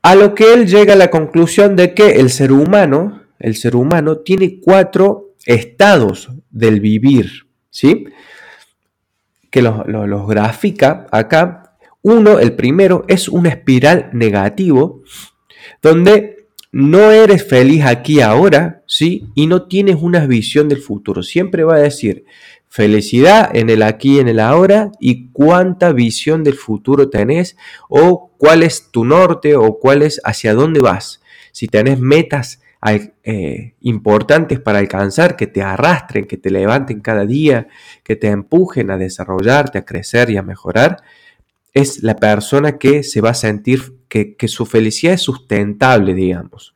A 0.02 0.14
lo 0.14 0.34
que 0.34 0.54
él 0.54 0.66
llega 0.66 0.92
a 0.92 0.96
la 0.96 1.10
conclusión 1.10 1.74
de 1.74 1.92
que 1.92 2.20
el 2.20 2.30
ser 2.30 2.52
humano, 2.52 3.22
el 3.38 3.56
ser 3.56 3.74
humano 3.74 4.18
tiene 4.18 4.60
cuatro 4.60 5.34
estados 5.44 6.30
del 6.50 6.80
vivir, 6.80 7.46
¿sí? 7.70 8.06
Que 9.50 9.62
los, 9.62 9.86
los 9.86 10.28
grafica 10.28 11.06
acá 11.10 11.65
uno, 12.06 12.38
el 12.38 12.52
primero, 12.52 13.04
es 13.08 13.28
un 13.28 13.46
espiral 13.46 14.10
negativo 14.12 15.02
donde 15.82 16.46
no 16.70 17.10
eres 17.10 17.44
feliz 17.44 17.84
aquí 17.84 18.20
ahora, 18.20 18.84
¿sí? 18.86 19.26
Y 19.34 19.48
no 19.48 19.66
tienes 19.66 19.96
una 20.00 20.24
visión 20.24 20.68
del 20.68 20.78
futuro. 20.78 21.24
Siempre 21.24 21.64
va 21.64 21.74
a 21.74 21.80
decir 21.80 22.24
felicidad 22.68 23.50
en 23.56 23.70
el 23.70 23.82
aquí 23.82 24.20
en 24.20 24.28
el 24.28 24.38
ahora 24.38 24.92
y 25.00 25.30
cuánta 25.32 25.90
visión 25.90 26.44
del 26.44 26.54
futuro 26.54 27.10
tenés 27.10 27.56
o 27.88 28.30
cuál 28.38 28.62
es 28.62 28.92
tu 28.92 29.04
norte 29.04 29.56
o 29.56 29.80
cuál 29.80 30.02
es 30.02 30.20
hacia 30.22 30.54
dónde 30.54 30.78
vas. 30.78 31.20
Si 31.50 31.66
tenés 31.66 31.98
metas 31.98 32.62
eh, 33.24 33.74
importantes 33.80 34.60
para 34.60 34.78
alcanzar, 34.78 35.34
que 35.34 35.48
te 35.48 35.60
arrastren, 35.60 36.26
que 36.26 36.36
te 36.36 36.50
levanten 36.50 37.00
cada 37.00 37.26
día, 37.26 37.66
que 38.04 38.14
te 38.14 38.28
empujen 38.28 38.92
a 38.92 38.96
desarrollarte, 38.96 39.78
a 39.78 39.84
crecer 39.84 40.30
y 40.30 40.36
a 40.36 40.42
mejorar, 40.42 40.98
es 41.76 42.02
la 42.02 42.16
persona 42.16 42.78
que 42.78 43.02
se 43.02 43.20
va 43.20 43.30
a 43.30 43.34
sentir 43.34 43.92
que, 44.08 44.34
que 44.34 44.48
su 44.48 44.64
felicidad 44.64 45.12
es 45.12 45.20
sustentable, 45.20 46.14
digamos. 46.14 46.74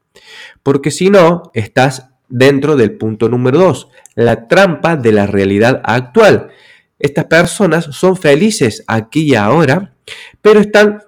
Porque 0.62 0.90
si 0.90 1.08
no, 1.08 1.50
estás 1.54 2.10
dentro 2.28 2.76
del 2.76 2.92
punto 2.92 3.30
número 3.30 3.58
dos, 3.60 3.88
la 4.14 4.46
trampa 4.46 4.96
de 4.96 5.12
la 5.12 5.26
realidad 5.26 5.80
actual. 5.84 6.50
Estas 6.98 7.24
personas 7.24 7.86
son 7.86 8.14
felices 8.14 8.84
aquí 8.86 9.22
y 9.22 9.34
ahora, 9.36 9.94
pero 10.42 10.60
están 10.60 11.00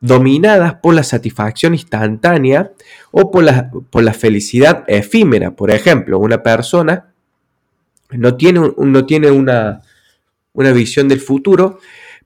dominadas 0.00 0.74
por 0.82 0.94
la 0.94 1.02
satisfacción 1.02 1.72
instantánea 1.72 2.72
o 3.10 3.30
por 3.30 3.42
la, 3.42 3.70
por 3.70 4.02
la 4.02 4.12
felicidad 4.12 4.84
efímera. 4.86 5.52
Por 5.52 5.70
ejemplo, 5.70 6.18
una 6.18 6.42
persona 6.42 7.14
no 8.10 8.36
tiene, 8.36 8.60
no 8.76 9.06
tiene 9.06 9.30
una, 9.30 9.80
una 10.52 10.72
visión 10.72 11.08
del 11.08 11.20
futuro, 11.20 11.80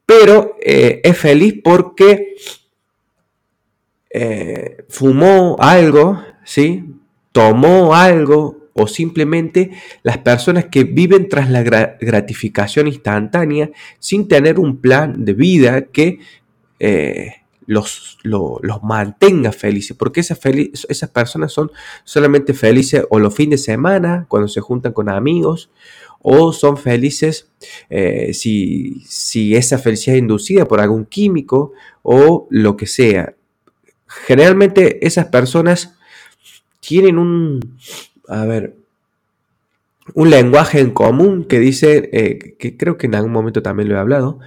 pero 0.09 0.57
eh, 0.63 1.03
es 1.05 1.19
feliz 1.19 1.57
porque 1.63 2.35
eh, 4.09 4.87
fumó 4.89 5.59
algo, 5.61 6.19
¿sí? 6.45 6.95
tomó 7.31 7.95
algo 7.95 8.71
o 8.73 8.87
simplemente 8.87 9.73
las 10.03 10.17
personas 10.17 10.65
que 10.71 10.85
viven 10.85 11.29
tras 11.29 11.51
la 11.51 11.63
gratificación 11.63 12.87
instantánea 12.87 13.71
sin 13.99 14.29
tener 14.29 14.59
un 14.59 14.79
plan 14.79 15.27
de 15.27 15.35
vida 15.35 15.83
que 15.83 16.21
eh, 16.81 17.35
los, 17.67 18.17
los 18.23 18.83
mantenga 18.83 19.53
felices, 19.53 19.95
porque 19.95 20.21
esas, 20.21 20.41
esas 20.89 21.11
personas 21.11 21.53
son 21.53 21.71
solamente 22.05 22.55
felices 22.55 23.05
o 23.11 23.19
los 23.19 23.35
fines 23.35 23.61
de 23.61 23.73
semana, 23.73 24.25
cuando 24.27 24.49
se 24.49 24.63
juntan 24.63 24.95
con 24.95 25.11
amigos, 25.11 25.71
o 26.21 26.53
son 26.53 26.77
felices 26.77 27.49
eh, 27.91 28.33
si, 28.35 29.03
si 29.07 29.55
esa 29.55 29.79
felicidad 29.79 30.17
es 30.17 30.23
inducida 30.23 30.67
por 30.67 30.81
algún 30.81 31.05
químico 31.05 31.73
o 32.03 32.47
lo 32.51 32.77
que 32.77 32.87
sea. 32.87 33.35
Generalmente 34.07 35.07
esas 35.07 35.27
personas 35.27 35.95
tienen 36.81 37.19
un, 37.19 37.77
a 38.29 38.45
ver, 38.45 38.75
un 40.15 40.31
lenguaje 40.31 40.81
en 40.81 40.91
común 40.91 41.45
que 41.45 41.59
dice, 41.59 42.09
eh, 42.13 42.57
que 42.59 42.77
creo 42.77 42.97
que 42.97 43.07
en 43.07 43.15
algún 43.15 43.33
momento 43.33 43.63
también 43.63 43.89
lo 43.89 43.97
he 43.97 43.99
hablado, 43.99 44.39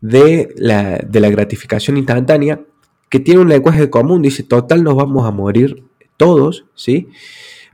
de 0.00 0.52
la, 0.56 0.98
gratificación 1.30 1.96
instantánea, 1.96 2.60
que 3.08 3.20
tiene 3.20 3.40
un 3.40 3.48
lenguaje 3.48 3.88
común, 3.88 4.22
dice, 4.22 4.42
total 4.42 4.82
nos 4.82 4.96
vamos 4.96 5.26
a 5.26 5.30
morir 5.30 5.84
todos, 6.16 6.66
¿sí? 6.74 7.08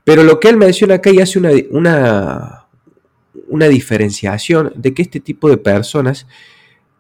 Pero 0.05 0.25
lo 0.25 0.41
que 0.41 0.49
él 0.49 0.57
menciona 0.57 0.97
acá 0.97 1.11
y 1.11 1.21
hace 1.21 1.39
una, 1.71 2.62
una 3.49 3.69
diferenciación 3.69 4.73
de 4.77 4.95
que 4.95 5.03
este 5.03 5.21
tipo 5.21 5.49
de 5.49 5.57
personas, 5.57 6.27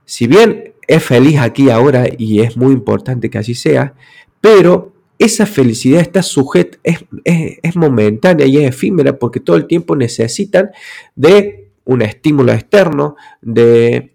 si 0.04 0.26
bien 0.26 0.74
es 0.86 1.02
feliz 1.02 1.38
aquí 1.38 1.70
ahora 1.70 2.06
y 2.16 2.40
es 2.40 2.56
muy 2.56 2.72
importante 2.72 3.30
que 3.30 3.38
así 3.38 3.54
sea, 3.54 3.94
pero 4.40 4.92
esa 5.18 5.46
felicidad 5.46 6.00
está 6.00 6.22
sujeta, 6.22 6.78
es, 6.82 7.04
es, 7.24 7.76
momentánea 7.76 8.46
y 8.46 8.58
es 8.58 8.70
efímera 8.70 9.18
porque 9.18 9.40
todo 9.40 9.56
el 9.56 9.66
tiempo 9.66 9.94
necesitan 9.94 10.70
de 11.14 11.70
un 11.84 12.02
estímulo 12.02 12.52
externo, 12.52 13.16
de 13.40 14.11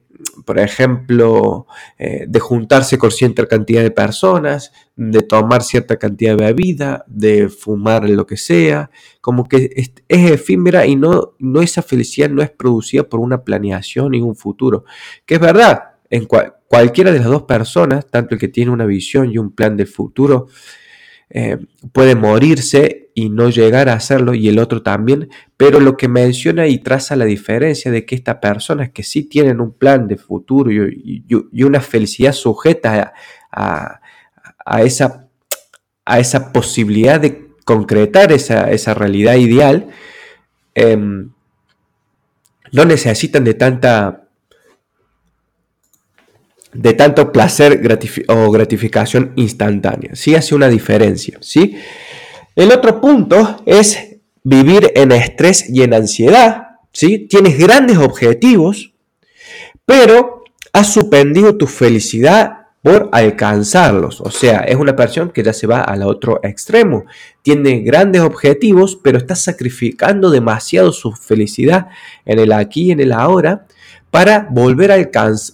por 0.47 0.59
ejemplo, 0.59 1.67
eh, 1.99 2.23
de 2.25 2.39
juntarse 2.39 2.97
con 2.97 3.11
cierta 3.11 3.45
cantidad 3.47 3.83
de 3.83 3.91
personas, 3.91 4.71
de 4.95 5.21
tomar 5.21 5.61
cierta 5.61 5.97
cantidad 5.97 6.37
de 6.37 6.45
bebida, 6.45 7.03
de 7.05 7.49
fumar 7.49 8.09
lo 8.09 8.25
que 8.25 8.37
sea, 8.37 8.89
como 9.19 9.49
que 9.49 9.69
es, 9.75 9.91
efímera 10.07 10.85
y 10.85 10.95
no, 10.95 11.33
no 11.37 11.61
esa 11.61 11.81
felicidad 11.81 12.29
no 12.29 12.41
es 12.41 12.49
producida 12.49 13.03
por 13.03 13.19
una 13.19 13.43
planeación 13.43 14.13
y 14.13 14.21
un 14.21 14.37
futuro, 14.37 14.85
que 15.25 15.35
es 15.35 15.41
verdad, 15.41 15.95
en 16.09 16.25
cualquiera 16.25 17.11
de 17.11 17.19
las 17.19 17.27
dos 17.27 17.43
personas, 17.43 18.07
tanto 18.09 18.35
el 18.35 18.39
que 18.39 18.47
tiene 18.47 18.71
una 18.71 18.85
visión 18.85 19.29
y 19.29 19.37
un 19.37 19.51
plan 19.51 19.75
de 19.75 19.85
futuro, 19.85 20.47
eh, 21.29 21.57
puede 21.91 22.15
morirse 22.15 23.06
y 23.17 23.29
no 23.29 23.49
llegar 23.49 23.89
a 23.89 23.93
hacerlo 23.93 24.35
y 24.35 24.47
el 24.47 24.59
otro 24.59 24.83
también, 24.83 25.31
pero 25.57 25.79
lo 25.79 25.97
que 25.97 26.07
menciona 26.07 26.67
y 26.67 26.77
traza 26.77 27.15
la 27.15 27.25
diferencia 27.25 27.89
de 27.89 28.05
que 28.05 28.13
estas 28.13 28.35
personas 28.35 28.91
que 28.91 29.01
sí 29.01 29.23
tienen 29.23 29.59
un 29.59 29.73
plan 29.73 30.07
de 30.07 30.17
futuro 30.17 30.71
y, 30.71 31.25
una 31.63 31.81
felicidad 31.81 32.31
sujeta 32.31 33.13
a, 33.51 34.81
esa, 34.83 35.27
a 36.05 36.19
esa 36.19 36.53
posibilidad 36.53 37.19
de 37.19 37.47
concretar 37.65 38.31
esa, 38.31 38.93
realidad 38.93 39.33
ideal, 39.33 39.87
em, 40.75 41.31
no 42.71 42.85
necesitan 42.85 43.43
de 43.43 43.55
tanta 43.55 44.27
de 46.71 46.93
tanto 46.93 47.31
placer 47.31 47.81
o 48.27 48.51
gratificación 48.51 49.33
instantánea. 49.37 50.11
Sí 50.13 50.35
hace 50.35 50.53
una 50.53 50.67
diferencia, 50.67 51.39
¿sí? 51.41 51.75
El 52.57 52.71
otro 52.71 52.99
punto 52.99 53.61
es 53.67 54.17
vivir 54.43 54.91
en 54.95 55.11
estrés 55.11 55.69
y 55.69 55.83
en 55.83 55.93
ansiedad, 55.93 56.79
¿sí? 56.91 57.27
Tienes 57.29 57.59
grandes 57.59 57.99
objetivos, 57.99 58.95
pero 59.85 60.43
has 60.73 60.91
suspendido 60.91 61.55
tu 61.55 61.67
felicidad 61.67 62.69
por 62.81 63.09
alcanzarlos. 63.11 64.21
O 64.21 64.31
sea, 64.31 64.61
es 64.61 64.75
una 64.75 64.95
persona 64.95 65.31
que 65.31 65.43
ya 65.43 65.53
se 65.53 65.67
va 65.67 65.81
al 65.81 66.01
otro 66.01 66.39
extremo. 66.41 67.05
Tiene 67.43 67.81
grandes 67.81 68.23
objetivos, 68.23 68.97
pero 69.03 69.19
está 69.19 69.35
sacrificando 69.35 70.31
demasiado 70.31 70.91
su 70.91 71.11
felicidad 71.11 71.89
en 72.25 72.39
el 72.39 72.53
aquí 72.53 72.85
y 72.85 72.91
en 72.91 73.01
el 73.01 73.11
ahora 73.11 73.67
para 74.17 74.47
volver 74.49 74.91
a 74.91 74.97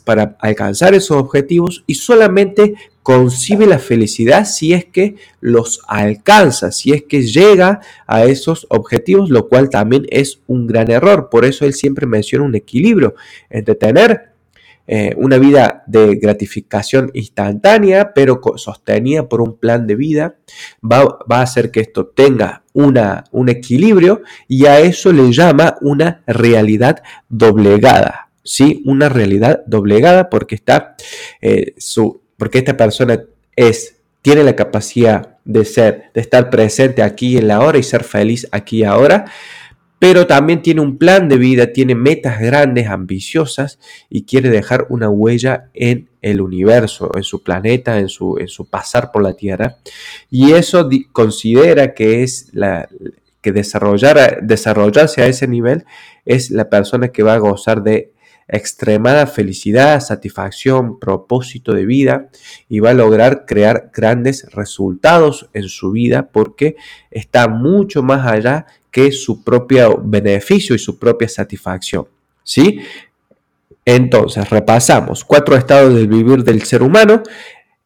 para 0.05 0.38
alcanzar 0.39 0.93
esos 0.93 1.17
objetivos 1.17 1.84
y 1.86 1.96
solamente 1.96 2.75
concibe 3.03 3.65
la 3.65 3.77
felicidad 3.77 4.46
si 4.46 4.72
es 4.72 4.86
que 4.86 5.17
los 5.41 5.82
alcanza, 5.86 6.72
si 6.72 6.93
es 6.93 7.03
que 7.03 7.24
llega 7.24 7.82
a 8.08 8.24
esos 8.24 8.65
objetivos, 8.70 9.29
lo 9.29 9.50
cual 9.50 9.70
también 9.70 10.05
es 10.10 10.39
un 10.48 10.65
gran 10.65 10.89
error. 10.89 11.27
Por 11.29 11.43
eso 11.43 11.65
él 11.65 11.74
siempre 11.74 12.05
menciona 12.05 12.46
un 12.46 12.55
equilibrio 12.55 13.15
entre 13.50 13.75
tener 13.75 14.29
eh, 14.88 15.13
una 15.17 15.38
vida 15.39 15.84
de 15.86 16.15
gratificación 16.15 17.12
instantánea, 17.13 18.13
pero 18.13 18.39
sostenida 18.55 19.27
por 19.27 19.41
un 19.41 19.58
plan 19.58 19.86
de 19.88 19.96
vida, 19.98 20.36
va, 20.82 21.20
a 21.29 21.41
hacer 21.41 21.70
que 21.70 21.82
esto 21.82 22.05
tenga 22.05 22.63
un 22.72 23.50
equilibrio 23.50 24.22
y 24.48 24.67
a 24.67 24.79
eso 24.79 25.12
le 25.12 25.34
llama 25.34 25.75
una 25.82 26.24
realidad 26.25 27.03
doblegada. 27.27 28.23
¿Sí? 28.43 28.81
Una 28.85 29.09
realidad 29.09 29.63
doblegada 29.65 30.29
porque 30.29 30.55
está 30.55 30.95
eh, 31.41 31.73
su, 31.77 32.21
porque 32.38 32.59
esta 32.59 32.77
persona 32.77 33.23
es, 33.55 33.97
tiene 34.21 34.43
la 34.43 34.55
capacidad 34.55 35.38
de 35.45 35.65
ser, 35.65 36.12
de 36.13 36.21
estar 36.21 36.50
presente 36.50 37.01
aquí 37.01 37.38
en 37.38 37.47
la 37.47 37.62
hora 37.62 37.77
y 37.77 37.83
ser 37.83 38.03
feliz 38.03 38.47
aquí 38.51 38.83
ahora, 38.83 39.25
pero 40.00 40.27
también 40.27 40.62
tiene 40.62 40.81
un 40.81 40.97
plan 40.97 41.29
de 41.29 41.38
vida, 41.38 41.71
tiene 41.71 41.95
metas 41.95 42.39
grandes, 42.41 42.88
ambiciosas 42.88 43.79
y 44.09 44.25
quiere 44.25 44.50
dejar 44.50 44.88
una 44.89 45.09
huella 45.09 45.69
en 45.73 46.09
el 46.21 46.41
universo, 46.41 47.12
en 47.15 47.23
su 47.23 47.41
planeta, 47.41 48.00
en 48.00 48.09
su, 48.09 48.38
en 48.38 48.50
su 48.50 48.65
pasar 48.65 49.12
por 49.13 49.23
la 49.23 49.33
Tierra. 49.33 49.77
Y 50.29 50.51
eso 50.51 50.89
considera 51.13 51.93
que 51.93 52.23
es 52.23 52.50
la, 52.51 52.89
que 53.43 53.51
desarrollar, 53.51 54.39
desarrollarse 54.41 55.21
a 55.21 55.27
ese 55.27 55.47
nivel 55.47 55.85
es 56.25 56.50
la 56.50 56.69
persona 56.69 57.09
que 57.09 57.23
va 57.23 57.33
a 57.35 57.39
gozar 57.39 57.83
de 57.83 58.12
extremada 58.47 59.27
felicidad, 59.27 60.00
satisfacción, 60.00 61.00
propósito 61.00 61.73
de 61.73 61.85
vida 61.85 62.29
y 62.69 62.79
va 62.79 62.91
a 62.91 62.93
lograr 62.95 63.45
crear 63.45 63.91
grandes 63.93 64.51
resultados 64.51 65.50
en 65.53 65.69
su 65.69 65.91
vida 65.91 66.29
porque 66.31 66.75
está 67.12 67.47
mucho 67.47 68.03
más 68.03 68.25
allá 68.27 68.65
que 68.91 69.12
su 69.12 69.43
propio 69.43 70.00
beneficio 70.03 70.75
y 70.75 70.79
su 70.79 71.00
propia 71.00 71.27
satisfacción. 71.27 72.07
¿Sí? 72.43 72.79
Entonces, 73.85 74.50
repasamos 74.50 75.23
cuatro 75.25 75.55
estados 75.55 75.93
del 75.95 76.07
vivir 76.07 76.43
del 76.43 76.63
ser 76.63 76.83
humano, 76.83 77.23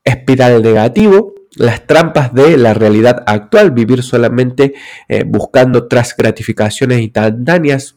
espiral 0.04 0.62
negativo, 0.62 1.34
las 1.56 1.88
trampas 1.88 2.34
de 2.34 2.58
la 2.58 2.74
realidad 2.74 3.24
actual, 3.26 3.72
vivir 3.72 4.04
solamente 4.04 4.74
eh, 5.08 5.24
buscando 5.26 5.88
tras 5.88 6.16
gratificaciones 6.16 7.00
instantáneas, 7.02 7.97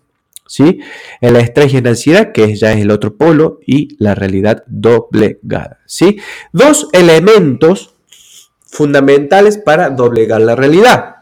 ¿sí? 0.50 0.80
El 1.20 1.36
estrés 1.36 1.72
y 1.74 1.80
la 1.80 1.90
ansiedad, 1.90 2.32
que 2.32 2.56
ya 2.56 2.72
es 2.72 2.80
el 2.80 2.90
otro 2.90 3.16
polo, 3.16 3.60
y 3.64 3.96
la 4.00 4.16
realidad 4.16 4.64
doblegada, 4.66 5.78
¿sí? 5.86 6.18
Dos 6.52 6.88
elementos 6.92 7.94
fundamentales 8.66 9.58
para 9.58 9.90
doblegar 9.90 10.40
la 10.40 10.56
realidad. 10.56 11.14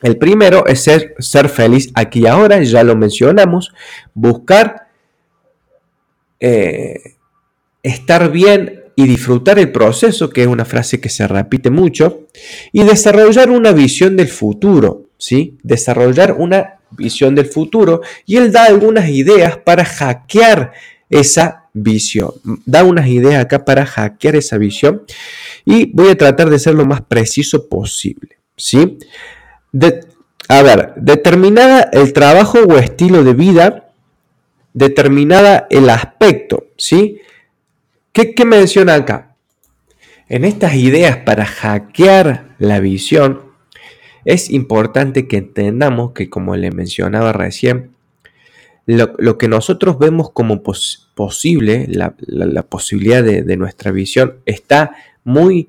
El 0.00 0.16
primero 0.16 0.64
es 0.66 0.84
ser, 0.84 1.16
ser 1.18 1.48
feliz 1.48 1.90
aquí 1.94 2.20
y 2.20 2.26
ahora, 2.28 2.62
ya 2.62 2.84
lo 2.84 2.94
mencionamos, 2.94 3.72
buscar 4.14 4.86
eh, 6.38 7.16
estar 7.82 8.30
bien 8.30 8.84
y 8.94 9.08
disfrutar 9.08 9.58
el 9.58 9.72
proceso, 9.72 10.30
que 10.30 10.42
es 10.42 10.46
una 10.46 10.64
frase 10.64 11.00
que 11.00 11.08
se 11.08 11.26
repite 11.26 11.70
mucho, 11.70 12.28
y 12.70 12.84
desarrollar 12.84 13.50
una 13.50 13.72
visión 13.72 14.16
del 14.16 14.28
futuro, 14.28 15.06
¿sí? 15.18 15.58
Desarrollar 15.64 16.36
una 16.38 16.78
visión 16.96 17.34
del 17.34 17.46
futuro 17.46 18.00
y 18.26 18.36
él 18.36 18.52
da 18.52 18.64
algunas 18.64 19.08
ideas 19.08 19.56
para 19.56 19.84
hackear 19.84 20.72
esa 21.10 21.66
visión. 21.72 22.32
Da 22.66 22.84
unas 22.84 23.06
ideas 23.08 23.44
acá 23.44 23.64
para 23.64 23.86
hackear 23.86 24.36
esa 24.36 24.58
visión 24.58 25.02
y 25.64 25.90
voy 25.92 26.08
a 26.08 26.18
tratar 26.18 26.50
de 26.50 26.58
ser 26.58 26.74
lo 26.74 26.86
más 26.86 27.02
preciso 27.02 27.68
posible, 27.68 28.38
¿sí? 28.56 28.98
a 30.48 30.62
ver, 30.62 30.92
determinada 30.96 31.88
el 31.92 32.12
trabajo 32.12 32.58
o 32.58 32.76
estilo 32.76 33.24
de 33.24 33.32
vida, 33.32 33.90
determinada 34.74 35.66
el 35.70 35.88
aspecto, 35.88 36.66
¿sí? 36.76 37.20
¿Qué, 38.12 38.34
menciona 38.44 38.94
acá? 38.94 39.36
En 40.28 40.44
estas 40.44 40.74
ideas 40.74 41.16
para 41.18 41.46
hackear 41.46 42.54
la 42.58 42.80
visión, 42.80 43.51
es 44.24 44.50
importante 44.50 45.26
que 45.26 45.38
entendamos 45.38 46.12
que, 46.12 46.30
como 46.30 46.56
le 46.56 46.70
mencionaba 46.70 47.32
recién, 47.32 47.90
lo, 48.86 49.38
que 49.38 49.48
nosotros 49.48 49.98
vemos 49.98 50.30
como 50.32 50.62
posible, 50.62 51.86
la, 51.88 52.14
posibilidad 52.62 53.22
de, 53.22 53.56
nuestra 53.56 53.92
visión, 53.92 54.34
está 54.44 54.96
muy 55.24 55.68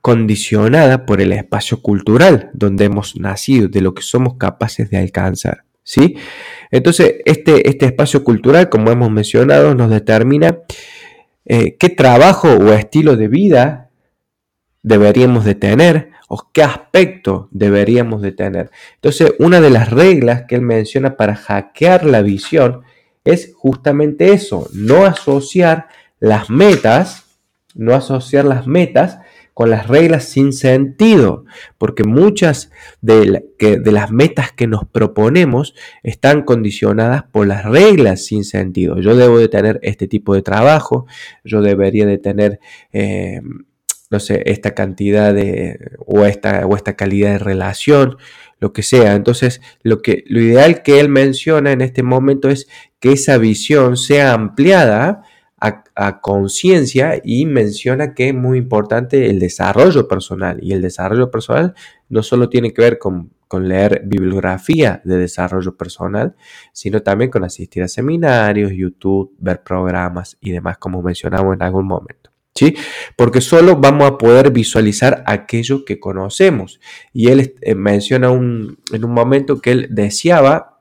condicionada 0.00 1.06
por 1.06 1.20
el 1.20 1.32
espacio 1.32 1.82
cultural 1.82 2.50
donde 2.52 2.84
hemos 2.84 3.16
nacido, 3.16 3.68
de 3.68 3.80
lo 3.80 3.94
que 3.94 4.02
somos 4.02 4.34
capaces 4.34 4.90
de 4.90 4.98
alcanzar. 4.98 5.64
¿sí? 5.82 6.16
Entonces, 6.70 7.16
este, 7.24 7.68
este 7.68 7.86
espacio 7.86 8.22
cultural, 8.22 8.68
como 8.68 8.90
hemos 8.90 9.10
mencionado, 9.10 9.74
nos 9.74 9.90
determina 9.90 10.58
eh, 11.46 11.76
qué 11.78 11.88
trabajo 11.88 12.48
o 12.48 12.72
estilo 12.74 13.16
de 13.16 13.28
vida 13.28 13.88
deberíamos 14.82 15.44
de 15.44 15.54
tener 15.54 16.10
o 16.28 16.50
qué 16.52 16.62
aspecto 16.62 17.48
deberíamos 17.50 18.22
de 18.22 18.32
tener. 18.32 18.70
Entonces, 18.94 19.32
una 19.38 19.60
de 19.60 19.70
las 19.70 19.90
reglas 19.90 20.44
que 20.46 20.54
él 20.54 20.62
menciona 20.62 21.16
para 21.16 21.34
hackear 21.34 22.04
la 22.04 22.22
visión 22.22 22.82
es 23.24 23.52
justamente 23.56 24.32
eso, 24.32 24.68
no 24.72 25.04
asociar 25.04 25.88
las 26.20 26.50
metas, 26.50 27.24
no 27.74 27.94
asociar 27.94 28.44
las 28.44 28.66
metas 28.66 29.18
con 29.58 29.70
las 29.70 29.88
reglas 29.88 30.22
sin 30.22 30.52
sentido, 30.52 31.44
porque 31.78 32.04
muchas 32.04 32.70
de, 33.00 33.42
las 33.84 34.12
metas 34.12 34.52
que 34.52 34.68
nos 34.68 34.84
proponemos 34.84 35.74
están 36.04 36.42
condicionadas 36.42 37.24
por 37.24 37.48
las 37.48 37.64
reglas 37.64 38.24
sin 38.24 38.44
sentido. 38.44 39.00
Yo 39.00 39.16
debo 39.16 39.40
de 39.40 39.48
tener 39.48 39.80
este 39.82 40.06
tipo 40.06 40.32
de 40.36 40.42
trabajo, 40.42 41.06
yo 41.42 41.60
debería 41.60 42.06
de 42.06 42.18
tener, 42.18 42.60
eh, 42.92 43.40
no 44.10 44.20
sé, 44.20 44.42
esta 44.46 44.74
cantidad 44.74 45.34
de, 45.34 45.78
o 46.06 46.24
esta, 46.24 46.66
o 46.66 46.76
esta 46.76 46.96
calidad 46.96 47.32
de 47.32 47.38
relación, 47.38 48.16
lo 48.60 48.72
que 48.72 48.82
sea. 48.82 49.14
Entonces, 49.14 49.60
lo, 49.82 50.02
que, 50.02 50.24
lo 50.26 50.40
ideal 50.40 50.82
que 50.82 51.00
él 51.00 51.08
menciona 51.08 51.72
en 51.72 51.80
este 51.80 52.02
momento 52.02 52.48
es 52.48 52.68
que 53.00 53.12
esa 53.12 53.38
visión 53.38 53.96
sea 53.96 54.32
ampliada 54.32 55.22
a, 55.60 56.20
conciencia 56.20 57.20
y 57.22 57.46
menciona 57.46 58.14
que 58.14 58.28
es 58.28 58.34
muy 58.34 58.58
importante 58.58 59.28
el 59.28 59.38
desarrollo 59.40 60.06
personal. 60.06 60.58
Y 60.62 60.72
el 60.72 60.82
desarrollo 60.82 61.30
personal 61.30 61.74
no 62.08 62.22
solo 62.22 62.48
tiene 62.48 62.72
que 62.72 62.82
ver 62.82 62.98
con, 62.98 63.32
leer 63.60 64.02
bibliografía 64.04 65.00
de 65.04 65.16
desarrollo 65.16 65.76
personal, 65.76 66.36
sino 66.72 67.02
también 67.02 67.30
con 67.30 67.44
asistir 67.44 67.82
a 67.82 67.88
seminarios, 67.88 68.72
YouTube, 68.72 69.34
ver 69.38 69.62
programas 69.62 70.36
y 70.40 70.52
demás, 70.52 70.78
como 70.78 71.02
mencionamos 71.02 71.54
en 71.54 71.62
algún 71.62 71.86
momento. 71.86 72.30
Porque 73.16 73.40
solo 73.40 73.76
vamos 73.76 74.08
a 74.08 74.18
poder 74.18 74.50
visualizar 74.50 75.22
aquello 75.26 75.84
que 75.84 75.98
conocemos. 75.98 76.80
Y 77.12 77.28
él 77.28 77.54
eh, 77.60 77.74
menciona 77.74 78.30
un, 78.30 78.78
en 78.92 79.04
un 79.04 79.12
momento 79.12 79.60
que 79.60 79.72
él 79.72 79.88
deseaba, 79.90 80.80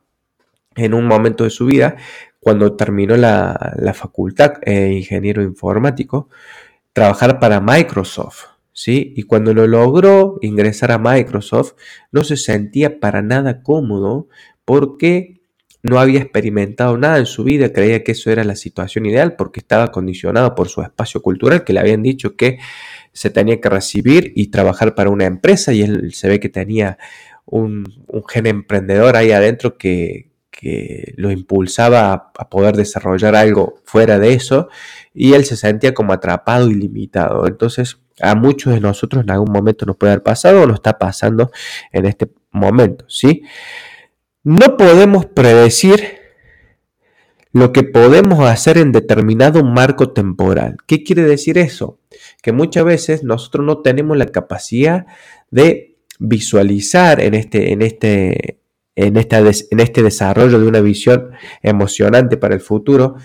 en 0.75 0.93
un 0.93 1.05
momento 1.05 1.43
de 1.43 1.49
su 1.49 1.65
vida, 1.65 1.97
cuando 2.39 2.75
terminó 2.75 3.17
la, 3.17 3.93
facultad, 3.93 4.53
eh, 4.61 4.93
ingeniero 4.93 5.41
informático, 5.41 6.29
trabajar 6.93 7.39
para 7.39 7.59
Microsoft. 7.59 8.45
¿sí? 8.71 9.13
Y 9.15 9.23
cuando 9.23 9.53
lo 9.53 9.67
logró 9.67 10.37
ingresar 10.41 10.91
a 10.91 10.97
Microsoft, 10.97 11.73
no 12.11 12.23
se 12.23 12.37
sentía 12.37 12.99
para 12.99 13.21
nada 13.21 13.63
cómodo 13.63 14.27
porque 14.65 15.36
no 15.87 15.99
había 15.99 16.21
experimentado 16.21 16.97
nada 16.97 17.17
en 17.17 17.25
su 17.25 17.43
vida, 17.43 17.71
creía 17.73 18.03
que 18.03 18.11
eso 18.11 18.31
era 18.31 18.43
la 18.43 18.55
situación 18.55 19.05
ideal 19.05 19.35
porque 19.35 19.59
estaba 19.59 19.91
condicionado 19.91 20.55
por 20.55 20.69
su 20.69 20.81
espacio 20.81 21.21
cultural, 21.21 21.63
que 21.63 21.73
le 21.73 21.79
habían 21.79 22.03
dicho 22.03 22.35
que 22.35 22.59
se 23.13 23.29
tenía 23.29 23.59
que 23.59 23.69
recibir 23.69 24.31
y 24.35 24.47
trabajar 24.47 24.93
para 24.95 25.09
una 25.09 25.25
empresa 25.25 25.73
y 25.73 25.81
él 25.81 26.13
se 26.13 26.29
ve 26.29 26.39
que 26.39 26.49
tenía 26.49 26.97
un, 27.45 27.85
gen 28.29 28.45
emprendedor 28.45 29.15
ahí 29.15 29.31
adentro 29.31 29.77
que, 29.77 30.29
que 30.51 31.13
lo 31.17 31.31
impulsaba 31.31 32.31
a, 32.37 32.49
poder 32.49 32.75
desarrollar 32.75 33.35
algo 33.35 33.75
fuera 33.85 34.19
de 34.19 34.33
eso 34.33 34.69
y 35.13 35.33
él 35.33 35.45
se 35.45 35.55
sentía 35.55 35.93
como 35.93 36.13
atrapado 36.13 36.69
y 36.69 36.75
limitado. 36.75 37.47
Entonces, 37.47 37.99
a 38.19 38.35
muchos 38.35 38.73
de 38.73 38.79
nosotros 38.79 39.23
en 39.23 39.31
algún 39.31 39.51
momento 39.51 39.85
nos 39.85 39.97
puede 39.97 40.13
haber 40.13 40.23
pasado 40.23 40.61
o 40.61 40.65
nos 40.67 40.75
está 40.75 40.97
pasando 40.97 41.51
en 41.91 42.05
este 42.05 42.29
momento, 42.51 43.05
¿sí? 43.07 43.43
No 44.47 44.77
podemos 44.77 45.25
predecir 45.25 46.19
lo 47.51 47.73
que 47.73 47.83
podemos 47.83 48.39
hacer 48.47 48.77
en 48.77 48.93
determinado 48.93 49.61
marco 49.65 50.13
temporal. 50.13 50.77
¿Qué 50.87 51.03
quiere 51.03 51.23
decir 51.23 51.57
eso? 51.57 51.99
Que 52.41 52.53
muchas 52.53 52.85
veces 52.85 53.25
nosotros 53.25 53.65
no 53.65 53.81
tenemos 53.81 54.15
la 54.15 54.27
capacidad 54.27 55.05
de 55.51 55.97
visualizar 56.19 57.19
en 57.19 57.33
este, 57.33 57.73
en 57.73 57.81
este, 57.81 58.61
en, 58.95 59.17
en 59.17 59.79
este 59.81 60.01
desarrollo 60.01 60.61
de 60.61 60.67
una 60.67 60.79
visión 60.79 61.31
emocionante 61.61 62.37
para 62.37 62.55
el 62.55 62.61
futuro, 62.61 63.15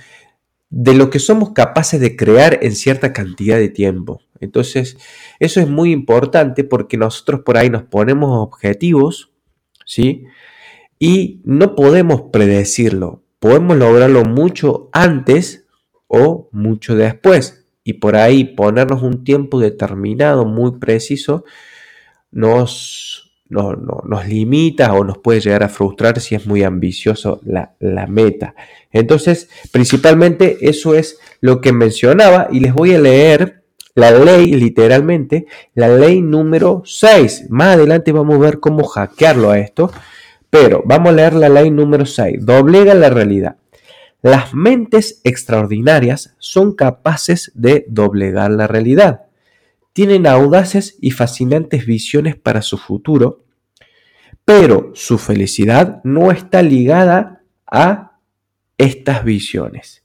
de 0.70 0.94
lo 0.94 1.08
que 1.08 1.20
somos 1.20 1.52
capaces 1.52 2.00
de 2.00 2.16
crear 2.16 2.58
en 2.62 2.74
cierta 2.74 3.12
cantidad 3.12 3.58
de 3.58 3.68
tiempo. 3.68 4.22
Entonces, 4.40 4.96
eso 5.38 5.60
es 5.60 5.68
muy 5.68 5.92
importante 5.92 6.64
porque 6.64 6.96
nosotros 6.96 7.42
por 7.44 7.58
ahí 7.58 7.70
nos 7.70 7.84
ponemos 7.84 8.44
objetivos, 8.44 9.30
¿sí? 9.86 10.24
Y 11.04 11.40
no 11.42 11.74
podemos 11.74 12.30
predecirlo. 12.32 13.24
Podemos 13.40 13.76
lograrlo 13.76 14.22
mucho 14.22 14.88
antes 14.92 15.66
o 16.06 16.48
mucho 16.52 16.94
después. 16.94 17.66
Y 17.82 17.94
por 17.94 18.14
ahí 18.14 18.44
ponernos 18.44 19.02
un 19.02 19.24
tiempo 19.24 19.58
determinado, 19.58 20.44
muy 20.44 20.78
preciso, 20.78 21.44
nos 22.30 23.32
no, 23.48 23.72
nos 23.74 24.28
limita 24.28 24.94
o 24.94 25.02
nos 25.02 25.18
puede 25.18 25.40
llegar 25.40 25.64
a 25.64 25.68
frustrar 25.68 26.20
si 26.20 26.36
es 26.36 26.46
muy 26.46 26.62
ambicioso 26.62 27.40
la, 27.44 27.74
meta. 28.06 28.54
Entonces, 28.92 29.50
principalmente 29.72 30.58
eso 30.60 30.94
es 30.94 31.18
lo 31.40 31.60
que 31.60 31.72
mencionaba 31.72 32.46
y 32.52 32.60
les 32.60 32.72
voy 32.72 32.94
a 32.94 33.00
leer 33.00 33.64
la 33.96 34.12
ley, 34.12 34.54
literalmente, 34.54 35.46
la 35.74 35.88
ley 35.88 36.22
número 36.22 36.82
6. 36.86 37.46
Más 37.50 37.74
adelante 37.74 38.12
vamos 38.12 38.36
a 38.36 38.38
ver 38.38 38.60
cómo 38.60 38.84
hackearlo 38.84 39.50
a 39.50 39.58
esto, 39.58 39.90
pero 40.52 40.82
vamos 40.84 41.08
a 41.08 41.16
leer 41.16 41.32
la 41.32 41.48
ley 41.48 41.72
número 41.72 42.04
6. 42.04 42.44
Doblega 42.44 42.94
la 42.94 43.08
realidad. 43.08 43.56
Las 44.20 44.54
mentes 44.54 45.20
extraordinarias 45.24 46.36
son 46.38 46.76
capaces 46.76 47.50
de 47.54 47.86
doblegar 47.88 48.52
la 48.52 48.68
realidad 48.68 49.22
tienen 49.92 50.26
audaces 50.26 50.96
y 51.00 51.10
fascinantes 51.10 51.86
visiones 51.86 52.36
para 52.36 52.62
su 52.62 52.78
futuro, 52.78 53.44
pero 54.44 54.92
su 54.94 55.18
felicidad 55.18 56.00
no 56.04 56.32
está 56.32 56.62
ligada 56.62 57.42
a 57.66 58.18
estas 58.78 59.24
visiones. 59.24 60.02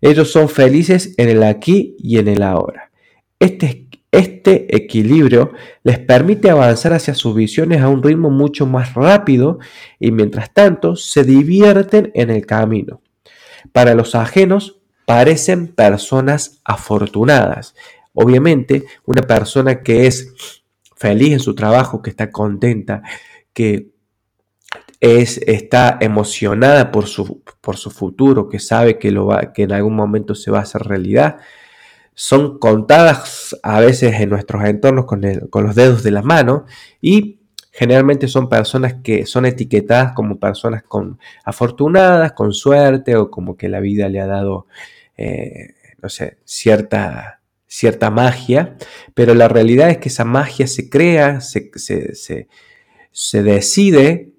Ellos 0.00 0.30
son 0.30 0.48
felices 0.48 1.14
en 1.18 1.28
el 1.28 1.42
aquí 1.42 1.96
y 1.98 2.18
en 2.18 2.28
el 2.28 2.42
ahora. 2.42 2.90
Este, 3.38 3.87
este 4.18 4.74
equilibrio 4.76 5.52
les 5.84 5.98
permite 5.98 6.50
avanzar 6.50 6.92
hacia 6.92 7.14
sus 7.14 7.34
visiones 7.34 7.80
a 7.80 7.88
un 7.88 8.02
ritmo 8.02 8.30
mucho 8.30 8.66
más 8.66 8.94
rápido 8.94 9.58
y 9.98 10.10
mientras 10.10 10.52
tanto 10.52 10.96
se 10.96 11.24
divierten 11.24 12.10
en 12.14 12.30
el 12.30 12.44
camino. 12.44 13.00
Para 13.72 13.94
los 13.94 14.14
ajenos 14.14 14.80
parecen 15.06 15.68
personas 15.68 16.60
afortunadas. 16.64 17.74
Obviamente, 18.12 18.84
una 19.06 19.22
persona 19.22 19.82
que 19.82 20.06
es 20.06 20.62
feliz 20.96 21.32
en 21.32 21.40
su 21.40 21.54
trabajo, 21.54 22.02
que 22.02 22.10
está 22.10 22.30
contenta, 22.30 23.02
que 23.52 23.90
es, 25.00 25.38
está 25.46 25.98
emocionada 26.00 26.90
por 26.90 27.06
su, 27.06 27.42
por 27.60 27.76
su 27.76 27.90
futuro, 27.90 28.48
que 28.48 28.58
sabe 28.58 28.98
que, 28.98 29.10
lo 29.10 29.26
va, 29.26 29.52
que 29.52 29.62
en 29.62 29.72
algún 29.72 29.94
momento 29.94 30.34
se 30.34 30.50
va 30.50 30.58
a 30.58 30.62
hacer 30.62 30.82
realidad, 30.82 31.38
son 32.20 32.58
contadas 32.58 33.56
a 33.62 33.78
veces 33.78 34.20
en 34.20 34.30
nuestros 34.30 34.64
entornos 34.64 35.04
con, 35.04 35.22
con 35.50 35.62
los 35.62 35.76
dedos 35.76 36.02
de 36.02 36.10
la 36.10 36.22
mano 36.22 36.64
y 37.00 37.38
generalmente 37.70 38.26
son 38.26 38.48
personas 38.48 38.96
que 39.04 39.24
son 39.24 39.46
etiquetadas 39.46 40.14
como 40.14 40.40
personas 40.40 40.82
con 40.82 41.20
afortunadas, 41.44 42.32
con 42.32 42.52
suerte 42.52 43.14
o 43.14 43.30
como 43.30 43.56
que 43.56 43.68
la 43.68 43.78
vida 43.78 44.08
le 44.08 44.20
ha 44.20 44.26
dado, 44.26 44.66
eh, 45.16 45.76
no 46.02 46.08
sé, 46.08 46.38
cierta, 46.44 47.40
cierta 47.68 48.10
magia, 48.10 48.76
pero 49.14 49.32
la 49.36 49.46
realidad 49.46 49.88
es 49.88 49.98
que 49.98 50.08
esa 50.08 50.24
magia 50.24 50.66
se 50.66 50.90
crea, 50.90 51.40
se, 51.40 51.70
se 53.12 53.42
decide 53.44 54.32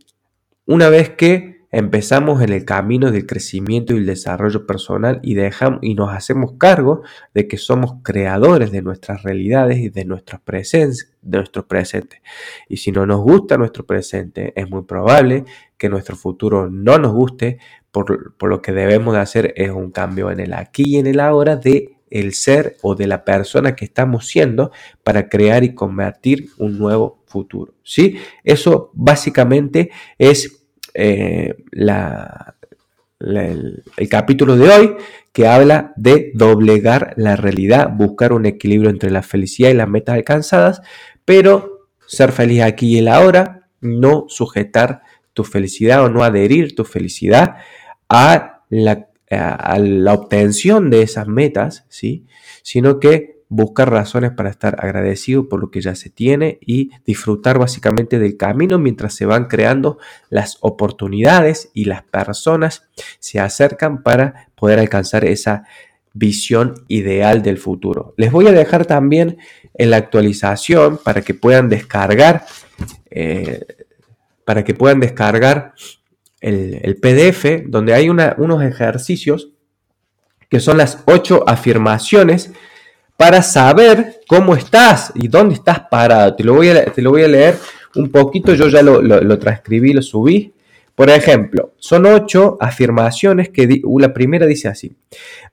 una 0.66 0.90
vez 0.90 1.12
que 1.12 1.59
empezamos 1.72 2.42
en 2.42 2.52
el 2.52 2.66
camino 2.66 3.12
del 3.12 3.26
crecimiento 3.26 3.94
y 3.94 3.98
el 3.98 4.06
desarrollo 4.06 4.66
personal 4.66 5.20
y, 5.22 5.36
dejamos, 5.36 5.80
y 5.82 5.94
nos 5.94 6.14
hacemos 6.14 6.54
cargo 6.58 7.04
de 7.34 7.48
que 7.48 7.58
somos 7.58 7.96
creadores 8.04 8.72
de 8.72 8.82
nuestras 8.82 9.24
realidades 9.24 9.78
y 9.78 9.90
de 9.90 10.06
nuestros, 10.06 10.42
de 10.72 11.38
nuestros 11.38 11.66
presentes. 11.66 12.22
Y 12.68 12.78
si 12.78 12.92
no 12.92 13.06
nos 13.06 13.22
gusta 13.22 13.58
nuestro 13.58 13.86
presente, 13.86 14.54
es 14.56 14.70
muy 14.70 14.84
probable 14.84 15.46
que 15.78 15.90
nuestro 15.90 16.16
futuro 16.16 16.70
no 16.70 16.98
nos 16.98 17.14
guste, 17.14 17.60
por, 17.92 18.36
por 18.36 18.50
lo 18.50 18.62
que 18.62 18.72
debemos 18.72 19.16
de 19.16 19.20
hacer 19.20 19.54
es 19.56 19.72
un 19.72 19.92
cambio 19.92 20.30
en 20.32 20.40
el 20.40 20.54
aquí 20.54 20.84
y 20.86 20.98
en 20.98 21.08
el 21.08 21.20
ahora 21.20 21.56
de 21.56 21.96
el 22.10 22.34
ser 22.34 22.78
o 22.82 22.96
de 22.96 23.08
la 23.08 23.24
persona 23.24 23.76
que 23.76 23.86
estamos 23.86 24.28
siendo 24.28 24.72
para 25.04 25.30
crear 25.30 25.64
y 25.64 25.76
convertir 25.76 26.50
un 26.58 26.78
nuevo 26.78 27.24
futuro. 27.26 27.74
¿sí? 27.84 28.18
Eso 28.44 28.92
básicamente 28.94 29.92
es 30.18 30.59
eh, 30.94 31.56
el, 33.20 33.84
capítulo 34.10 34.56
de 34.56 34.70
hoy 34.70 34.96
que 35.34 35.48
habla 35.48 35.94
de 35.96 36.32
doblegar 36.34 37.14
la 37.18 37.36
realidad, 37.36 37.90
buscar 37.92 38.34
un 38.34 38.46
equilibrio 38.46 38.90
entre 38.90 39.12
la 39.12 39.22
felicidad 39.22 39.70
y 39.70 39.74
las 39.74 39.88
metas 39.90 40.16
alcanzadas, 40.16 40.82
pero 41.26 41.88
ser 42.08 42.32
feliz 42.32 42.62
aquí 42.62 42.96
y 42.96 42.98
el 43.00 43.08
ahora, 43.08 43.68
no 43.82 44.26
sujetar 44.28 45.02
tu 45.34 45.44
felicidad 45.44 46.04
o 46.04 46.10
no 46.10 46.24
adherir 46.24 46.76
tu 46.76 46.84
felicidad 46.86 47.58
a 48.10 48.64
la, 48.70 49.08
a 49.30 49.80
la 49.80 50.14
obtención 50.14 50.90
de 50.90 51.04
esas 51.04 51.28
metas, 51.28 51.86
¿sí? 51.90 52.26
sino 52.64 53.00
que 53.00 53.39
buscar 53.50 53.92
razones 53.92 54.32
para 54.32 54.52
estar 54.52 54.78
agradecido 54.80 55.50
por 55.50 55.60
lo 55.60 55.72
que 55.72 55.82
ya 55.82 55.96
se 55.96 56.12
tiene 56.12 56.60
y 56.62 56.92
disfrutar 57.04 57.58
básicamente 57.58 58.20
del 58.20 58.38
camino 58.38 58.78
mientras 58.78 59.16
se 59.16 59.26
van 59.26 59.46
creando 59.46 59.98
las 60.30 60.58
oportunidades 60.62 61.72
y 61.74 61.86
las 61.86 62.04
personas 62.04 62.88
se 63.20 63.40
acercan 63.40 64.04
para 64.04 64.50
poder 64.56 64.80
alcanzar 64.80 65.26
esa 65.26 65.64
visión 66.14 66.76
ideal 66.88 67.42
del 67.42 67.58
futuro. 67.58 68.14
Les 68.18 68.32
voy 68.32 68.48
a 68.48 68.52
dejar 68.52 68.86
también 68.86 69.38
en 69.74 69.90
la 69.90 69.98
actualización 69.98 71.00
para 71.04 71.22
que 71.22 71.34
puedan 71.34 71.70
descargar 71.70 72.46
eh, 73.10 73.66
para 74.46 74.64
que 74.64 74.74
puedan 74.74 75.00
descargar 75.00 75.74
el, 76.42 76.98
PDF 76.98 77.68
donde 77.68 77.94
hay 77.94 78.10
unos 78.10 78.64
ejercicios 78.64 79.52
que 80.50 80.60
son 80.60 80.78
las 80.78 81.04
ocho 81.06 81.48
afirmaciones 81.48 82.52
para 83.20 83.44
saber 83.44 84.22
cómo 84.30 84.56
estás 84.56 85.12
y 85.14 85.28
dónde 85.28 85.56
estás 85.56 85.82
parado. 85.92 86.36
Te 86.36 86.44
lo 86.46 86.54
voy 86.54 86.70
a, 86.70 86.86
te 86.86 87.02
lo 87.02 87.10
voy 87.10 87.24
a 87.24 87.28
leer 87.28 87.58
un 87.96 88.10
poquito, 88.10 88.54
yo 88.54 88.70
ya 88.70 88.82
lo, 88.82 89.38
transcribí, 89.38 89.92
lo 89.92 90.02
subí. 90.02 90.54
Por 90.96 91.10
ejemplo, 91.10 91.74
son 91.80 92.06
ocho 92.06 92.58
afirmaciones 92.62 93.50
que 93.50 93.82
la 94.00 94.14
primera 94.14 94.46
dice 94.46 94.70
así, 94.70 94.96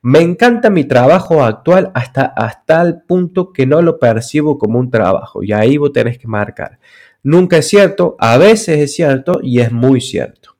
me 0.01 0.21
encanta 0.21 0.69
mi 0.69 0.85
trabajo 0.85 1.43
actual 1.43 1.91
hasta, 1.93 2.21
hasta 2.37 2.81
el 2.83 3.01
punto 3.01 3.51
que 3.51 3.65
no 3.65 3.81
lo 3.81 3.99
percibo 3.99 4.57
como 4.57 4.79
un 4.79 4.89
trabajo 4.89 5.43
y 5.43 5.51
ahí 5.51 5.75
vos 5.75 5.91
tenés 5.91 6.17
que 6.17 6.27
marcar. 6.29 6.79
Nunca 7.21 7.57
es 7.57 7.67
cierto, 7.67 8.15
a 8.17 8.37
veces 8.37 8.79
es 8.79 8.95
cierto 8.95 9.41
y 9.43 9.59
es 9.59 9.73
muy 9.73 9.99
cierto. 9.99 10.55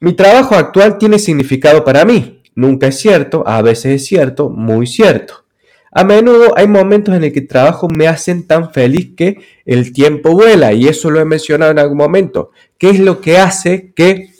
Mi 0.00 0.12
trabajo 0.12 0.54
actual 0.54 0.98
tiene 0.98 1.18
significado 1.18 1.82
para 1.82 2.04
mí. 2.04 2.42
Nunca 2.54 2.88
es 2.88 2.98
cierto, 2.98 3.42
a 3.46 3.62
veces 3.62 4.02
es 4.02 4.06
cierto, 4.06 4.50
muy 4.50 4.86
cierto. 4.86 5.47
A 5.90 6.04
menudo 6.04 6.56
hay 6.56 6.68
momentos 6.68 7.14
en 7.14 7.24
el 7.24 7.32
que 7.32 7.40
el 7.40 7.48
trabajo 7.48 7.88
me 7.88 8.06
hacen 8.06 8.46
tan 8.46 8.72
feliz 8.72 9.14
que 9.16 9.38
el 9.64 9.92
tiempo 9.92 10.32
vuela 10.32 10.72
y 10.72 10.86
eso 10.86 11.10
lo 11.10 11.20
he 11.20 11.24
mencionado 11.24 11.70
en 11.70 11.78
algún 11.78 11.98
momento. 11.98 12.50
¿Qué 12.76 12.90
es 12.90 13.00
lo 13.00 13.20
que 13.20 13.38
hace 13.38 13.92
que 13.92 14.30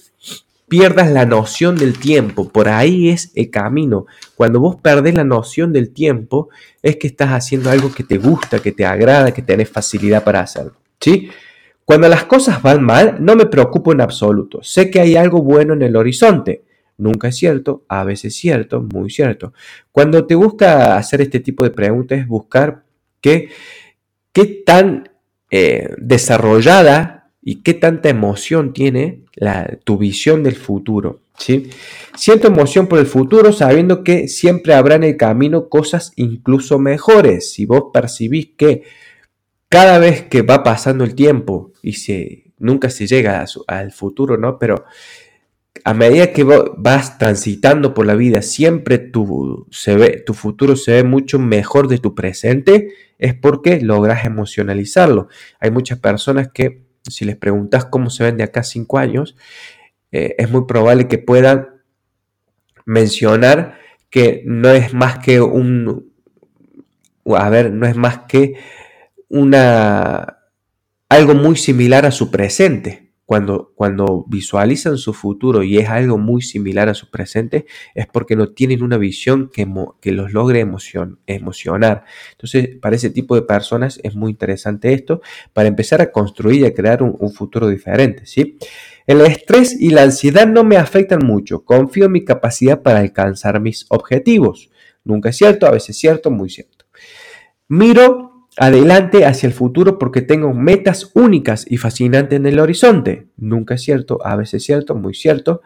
pierdas 0.69 1.11
la 1.11 1.25
noción 1.25 1.77
del 1.77 1.99
tiempo? 1.99 2.51
Por 2.51 2.69
ahí 2.69 3.09
es 3.09 3.33
el 3.35 3.51
camino. 3.51 4.07
Cuando 4.37 4.61
vos 4.61 4.77
perdés 4.77 5.15
la 5.15 5.25
noción 5.25 5.73
del 5.73 5.91
tiempo 5.91 6.51
es 6.83 6.97
que 6.97 7.07
estás 7.07 7.31
haciendo 7.31 7.71
algo 7.71 7.93
que 7.93 8.05
te 8.05 8.19
gusta, 8.19 8.59
que 8.59 8.73
te 8.73 8.85
agrada, 8.85 9.33
que 9.33 9.43
tenés 9.43 9.71
facilidad 9.71 10.23
para 10.25 10.41
hacerlo. 10.41 10.75
¿Sí? 11.01 11.31
Cuando 11.85 12.07
las 12.09 12.25
cosas 12.25 12.61
van 12.61 12.83
mal, 12.83 13.17
no 13.21 13.35
me 13.35 13.47
preocupo 13.47 13.93
en 13.93 14.03
absoluto. 14.03 14.63
Sé 14.63 14.91
que 14.91 15.01
hay 15.01 15.17
algo 15.17 15.41
bueno 15.43 15.73
en 15.73 15.81
el 15.81 15.97
horizonte. 15.97 16.65
Nunca 16.99 17.29
es 17.29 17.37
cierto, 17.37 17.85
a 17.89 18.03
veces 18.03 18.35
es 18.35 18.41
cierto, 18.41 18.83
muy 18.83 19.09
cierto. 19.09 19.53
Cuando 19.93 20.27
te 20.27 20.35
busca 20.35 20.97
hacer 20.97 21.21
este 21.21 21.39
tipo 21.39 21.63
de 21.63 21.71
preguntas 21.71 22.19
es 22.19 22.27
buscar 22.27 22.83
qué, 23.21 23.51
qué 24.33 24.47
tan 24.67 25.09
eh, 25.51 25.91
desarrollada 25.97 27.31
y 27.41 27.63
qué 27.63 27.75
tanta 27.75 28.09
emoción 28.09 28.73
tiene 28.73 29.23
la, 29.35 29.79
tu 29.85 29.97
visión 29.97 30.43
del 30.43 30.57
futuro. 30.57 31.21
¿sí? 31.39 31.71
Siento 32.17 32.49
emoción 32.49 32.89
por 32.89 32.99
el 32.99 33.07
futuro 33.07 33.53
sabiendo 33.53 34.03
que 34.03 34.27
siempre 34.27 34.75
habrá 34.75 34.97
en 34.97 35.05
el 35.05 35.17
camino 35.17 35.69
cosas 35.69 36.13
incluso 36.17 36.81
mejores. 36.81 37.53
Si 37.53 37.65
vos 37.65 37.85
percibís 37.93 38.51
que 38.57 38.83
cada 39.69 39.99
vez 39.99 40.23
que 40.23 40.43
va 40.43 40.65
pasando 40.65 41.05
el 41.05 41.15
tiempo 41.15 41.73
y 41.81 41.93
se, 41.93 42.53
nunca 42.59 42.91
se 42.91 43.07
llega 43.07 43.45
al 43.69 43.93
futuro, 43.93 44.37
¿no? 44.37 44.59
Pero 44.59 44.85
a 45.85 45.95
medida 45.95 46.33
que 46.33 46.45
vas 46.45 47.19
transitando 47.19 47.95
por 47.95 48.07
la 48.07 48.15
vida, 48.15 48.43
siempre 48.43 48.99
tu, 48.99 49.67
se 49.71 49.97
ve, 49.97 50.23
tu 50.25 50.35
futuro 50.35 50.77
se 50.77 50.93
ve 50.93 51.05
mucho 51.05 51.39
mejor 51.39 51.89
de 51.89 51.99
tu 51.99 52.15
presente, 52.15 52.91
es 53.19 53.35
porque 53.35 53.81
logras 53.81 54.25
emocionalizarlo. 54.25 55.29
Hay 55.61 55.71
muchas 55.71 55.99
personas 55.99 56.49
que, 56.53 56.85
si 57.09 57.25
les 57.25 57.37
preguntas 57.37 57.85
cómo 57.87 58.11
se 58.11 58.25
ven 58.25 58.37
de 58.37 58.45
acá 58.45 58.63
cinco 58.63 58.99
años, 58.99 59.37
eh, 60.13 60.35
es 60.39 60.51
muy 60.51 60.67
probable 60.67 61.09
que 61.09 61.19
puedan 61.19 61.69
mencionar 62.85 63.79
que 64.11 64.43
no 64.47 64.71
es 64.71 64.95
más 64.95 65.19
que 65.19 65.41
un, 65.41 66.13
a 67.25 67.49
ver, 67.51 67.73
no 67.73 67.87
es 67.87 67.97
más 67.97 68.21
que 68.29 68.55
una, 69.29 70.39
algo 71.09 71.35
muy 71.35 71.57
similar 71.57 72.07
a 72.07 72.11
su 72.11 72.31
presente 72.31 73.08
cuando, 73.29 73.75
cuando 73.75 74.25
visualizan 74.27 74.97
su 74.97 75.13
futuro 75.13 75.63
y 75.63 75.77
es 75.77 75.91
algo 75.91 76.17
muy 76.17 76.41
similar 76.41 76.89
a 76.89 76.95
su 76.95 77.11
presente, 77.11 77.67
es 77.95 78.07
porque 78.07 78.37
no 78.37 78.55
tienen 78.55 78.83
una 78.83 78.97
visión 78.97 79.51
que, 79.53 79.69
que 80.01 80.13
los 80.13 80.33
logre 80.33 80.61
emocionar. 80.61 82.05
Entonces, 82.33 82.79
para 82.81 82.97
ese 82.97 83.11
tipo 83.11 83.35
de 83.35 83.43
personas 83.43 84.01
es 84.03 84.15
muy 84.15 84.31
interesante 84.31 84.95
esto, 84.95 85.21
para 85.53 85.69
empezar 85.69 86.01
a 86.01 86.11
construir 86.11 86.63
y 86.63 86.65
a 86.65 86.73
crear 86.73 87.03
un, 87.03 87.17
un 87.21 87.31
futuro 87.31 87.69
diferente. 87.69 88.25
¿sí? 88.25 88.57
El 89.07 89.21
estrés 89.21 89.79
y 89.79 89.91
la 89.91 90.05
ansiedad 90.05 90.47
no 90.47 90.65
me 90.65 90.79
afectan 90.79 91.21
mucho, 91.23 91.67
confío 91.67 92.07
en 92.07 92.13
mi 92.13 92.25
capacidad 92.25 92.81
para 92.81 93.01
alcanzar 93.01 93.61
mis 93.61 93.85
objetivos. 93.91 94.71
Nunca 95.05 95.29
es 95.29 95.37
cierto, 95.37 95.67
a 95.67 95.73
veces 95.73 95.91
es 95.91 95.99
cierto, 95.99 96.31
muy 96.31 96.49
cierto. 96.49 96.87
Miro 97.69 98.28
adelante 98.59 99.25
hacia 99.25 99.47
el 99.47 99.53
futuro 99.53 99.99
porque 99.99 100.23
tengo 100.23 100.53
metas 100.53 101.11
únicas 101.15 101.65
y 101.69 101.77
fascinantes 101.77 102.37
en 102.37 102.47
el 102.47 102.59
horizonte. 102.59 103.29
Nunca 103.37 103.75
es 103.75 103.83
cierto, 103.83 104.19
a 104.25 104.37
veces 104.37 104.55
es 104.55 104.65
cierto, 104.65 104.95
muy 104.95 105.15
cierto. 105.15 105.63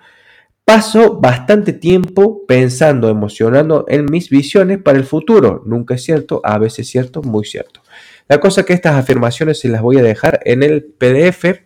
Paso 0.64 1.18
bastante 1.18 1.72
tiempo 1.72 2.46
pensando, 2.46 3.08
emocionando 3.08 3.84
en 3.88 4.04
mis 4.04 4.30
visiones 4.30 4.78
para 4.78 4.98
el 4.98 5.04
futuro. 5.04 5.62
Nunca 5.66 5.94
es 5.94 6.04
cierto, 6.04 6.40
a 6.44 6.58
veces 6.58 6.80
es 6.80 6.88
cierto, 6.88 7.22
muy 7.22 7.44
cierto. 7.44 7.82
La 8.28 8.38
cosa 8.38 8.64
que 8.64 8.72
estas 8.72 8.94
afirmaciones 8.94 9.58
se 9.58 9.68
las 9.68 9.82
voy 9.82 9.98
a 9.98 10.02
dejar 10.02 10.40
en 10.44 10.62
el 10.62 10.84
PDF 10.84 11.62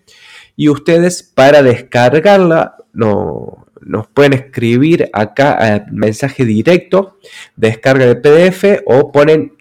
y 0.56 0.68
ustedes 0.70 1.22
para 1.22 1.62
descargarla 1.62 2.76
no, 2.94 3.66
nos 3.82 4.08
pueden 4.08 4.32
escribir 4.32 5.10
acá 5.12 5.52
al 5.52 5.92
mensaje 5.92 6.44
directo, 6.44 7.18
descarga 7.56 8.04
el 8.04 8.20
PDF 8.20 8.82
o 8.86 9.12
ponen 9.12 9.55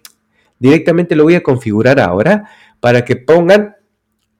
Directamente 0.60 1.16
lo 1.16 1.24
voy 1.24 1.36
a 1.36 1.44
configurar 1.44 2.00
ahora 2.00 2.50
para 2.80 3.04
que 3.04 3.16
pongan 3.16 3.76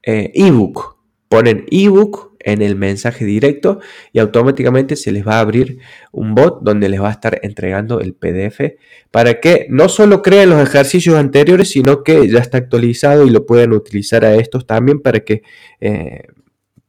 eh, 0.04 0.32
ebook. 0.34 0.96
Ponen 1.28 1.66
ebook 1.72 2.36
en 2.40 2.62
el 2.62 2.76
mensaje 2.76 3.26
directo 3.26 3.80
y 4.14 4.20
automáticamente 4.20 4.96
se 4.96 5.12
les 5.12 5.28
va 5.28 5.38
a 5.38 5.40
abrir 5.40 5.80
un 6.12 6.36
bot 6.36 6.60
donde 6.62 6.90
les 6.90 7.02
va 7.02 7.10
a 7.10 7.12
estar 7.12 7.40
entregando 7.42 8.00
el 8.00 8.14
PDF 8.14 8.76
para 9.10 9.40
que 9.40 9.66
no 9.70 9.90
solo 9.90 10.22
creen 10.22 10.52
los 10.52 10.62
ejercicios 10.62 11.16
anteriores, 11.16 11.72
sino 11.72 12.04
que 12.04 12.30
ya 12.30 12.40
está 12.40 12.60
actualizado 12.60 13.26
y 13.26 13.32
lo 13.32 13.48
pueden 13.48 13.74
utilizar 13.74 14.24
a 14.24 14.36
estos 14.36 14.68
también 14.68 15.02
para 15.02 15.22
que 15.22 15.42
eh, 15.82 16.22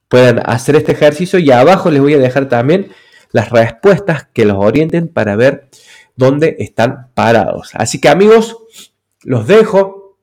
puedan 0.08 0.40
hacer 0.44 0.76
este 0.76 0.92
ejercicio. 0.92 1.38
Y 1.38 1.50
abajo 1.50 1.90
les 1.90 2.02
voy 2.02 2.14
a 2.14 2.18
dejar 2.18 2.50
también 2.50 2.88
las 3.32 3.50
respuestas 3.50 4.28
que 4.32 4.44
los 4.44 4.58
orienten 4.58 5.08
para 5.08 5.36
ver 5.36 5.68
dónde 6.16 6.56
están 6.58 7.08
parados. 7.14 7.70
Así 7.74 8.00
que 8.00 8.08
amigos, 8.08 8.56
los 9.26 9.46
dejo 9.48 10.16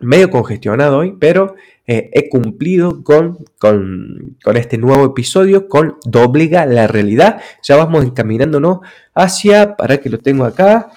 medio 0.00 0.30
congestionado 0.30 0.98
hoy, 0.98 1.14
pero 1.20 1.56
eh, 1.86 2.08
he 2.14 2.30
cumplido 2.30 3.04
con, 3.04 3.38
con, 3.58 4.38
este 4.54 4.78
nuevo 4.78 5.04
episodio, 5.04 5.68
con 5.68 5.96
Doblega 6.06 6.64
la 6.64 6.86
realidad. 6.86 7.42
Ya 7.62 7.76
vamos 7.76 8.04
encaminándonos 8.04 8.78
hacia, 9.14 9.76
para 9.76 9.98
que 9.98 10.08
lo 10.08 10.18
tengo 10.18 10.46
acá, 10.46 10.90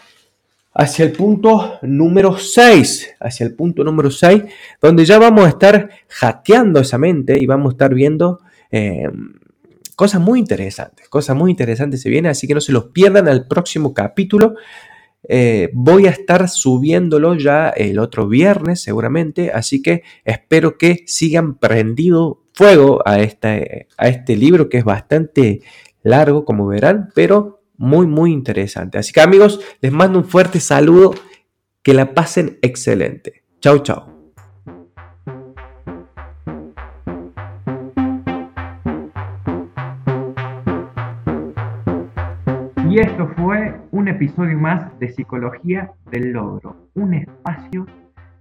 hacia 0.73 1.03
el 1.03 1.11
punto 1.11 1.79
número 1.81 2.37
6, 2.37 3.15
hacia 3.19 3.45
el 3.45 3.55
punto 3.55 3.83
número 3.83 4.09
6, 4.09 4.43
donde 4.81 5.03
ya 5.03 5.19
vamos 5.19 5.45
a 5.45 5.49
estar 5.49 5.89
jateando 6.07 6.79
esa 6.79 6.97
mente 6.97 7.37
y 7.37 7.45
vamos 7.45 7.71
a 7.71 7.73
estar 7.73 7.93
viendo 7.93 8.39
eh, 8.71 9.09
cosas 9.97 10.21
muy 10.21 10.39
interesantes, 10.39 11.09
cosas 11.09 11.35
muy 11.35 11.51
interesantes 11.51 12.01
se 12.01 12.09
vienen, 12.09 12.31
así 12.31 12.47
que 12.47 12.53
no 12.53 12.61
se 12.61 12.71
los 12.71 12.85
pierdan 12.85 13.27
al 13.27 13.47
próximo 13.47 13.93
capítulo. 13.93 14.55
Eh, 15.27 15.69
voy 15.73 16.07
a 16.07 16.11
estar 16.11 16.49
subiéndolo 16.49 17.35
ya 17.35 17.69
el 17.69 17.99
otro 17.99 18.27
viernes 18.27 18.81
seguramente, 18.81 19.51
así 19.51 19.81
que 19.81 20.03
espero 20.25 20.77
que 20.77 21.03
sigan 21.07 21.55
prendido 21.55 22.43
fuego 22.53 23.01
a, 23.05 23.19
este, 23.19 23.87
a 23.97 24.07
este 24.07 24.35
libro 24.35 24.69
que 24.69 24.77
es 24.77 24.83
bastante 24.83 25.61
largo, 26.03 26.45
como 26.45 26.67
verán, 26.67 27.09
pero 27.15 27.61
muy, 27.77 28.05
muy 28.05 28.31
interesante. 28.31 28.97
Así 28.97 29.13
que 29.13 29.21
amigos, 29.21 29.59
les 29.81 29.91
mando 29.91 30.19
un 30.19 30.25
fuerte 30.25 30.59
saludo, 30.59 31.13
que 31.81 31.93
la 31.93 32.13
pasen 32.13 32.59
excelente. 32.61 33.43
Chao, 33.59 33.79
chao. 33.79 34.12
Y 42.93 42.99
esto 42.99 43.27
fue 43.29 43.75
un 43.89 44.07
episodio 44.07 44.55
más 44.59 44.99
de 44.99 45.09
Psicología 45.09 45.89
del 46.11 46.31
Logro, 46.31 46.75
un 46.93 47.15
espacio 47.15 47.87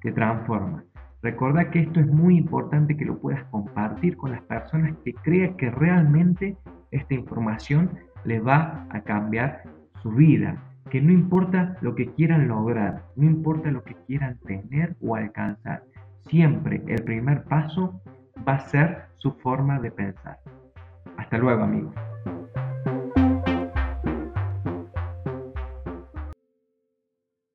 que 0.02 0.12
transforma. 0.12 0.84
Recuerda 1.22 1.70
que 1.70 1.80
esto 1.80 2.00
es 2.00 2.06
muy 2.06 2.36
importante 2.36 2.94
que 2.94 3.06
lo 3.06 3.18
puedas 3.18 3.42
compartir 3.44 4.14
con 4.18 4.32
las 4.32 4.42
personas 4.42 4.94
que 5.06 5.14
crean 5.14 5.56
que 5.56 5.70
realmente 5.70 6.54
esta 6.90 7.14
información 7.14 7.92
le 8.24 8.40
va 8.40 8.86
a 8.90 9.00
cambiar 9.00 9.62
su 10.02 10.10
vida. 10.10 10.62
Que 10.90 11.00
no 11.00 11.12
importa 11.12 11.78
lo 11.80 11.94
que 11.94 12.12
quieran 12.12 12.46
lograr, 12.46 13.04
no 13.16 13.24
importa 13.24 13.70
lo 13.70 13.82
que 13.82 13.96
quieran 14.06 14.36
tener 14.46 14.96
o 15.00 15.16
alcanzar, 15.16 15.82
siempre 16.28 16.82
el 16.88 17.02
primer 17.04 17.44
paso 17.44 18.02
va 18.46 18.56
a 18.56 18.68
ser 18.68 19.04
su 19.16 19.32
forma 19.32 19.80
de 19.80 19.92
pensar. 19.92 20.36
Hasta 21.16 21.38
luego 21.38 21.62
amigos. 21.62 22.11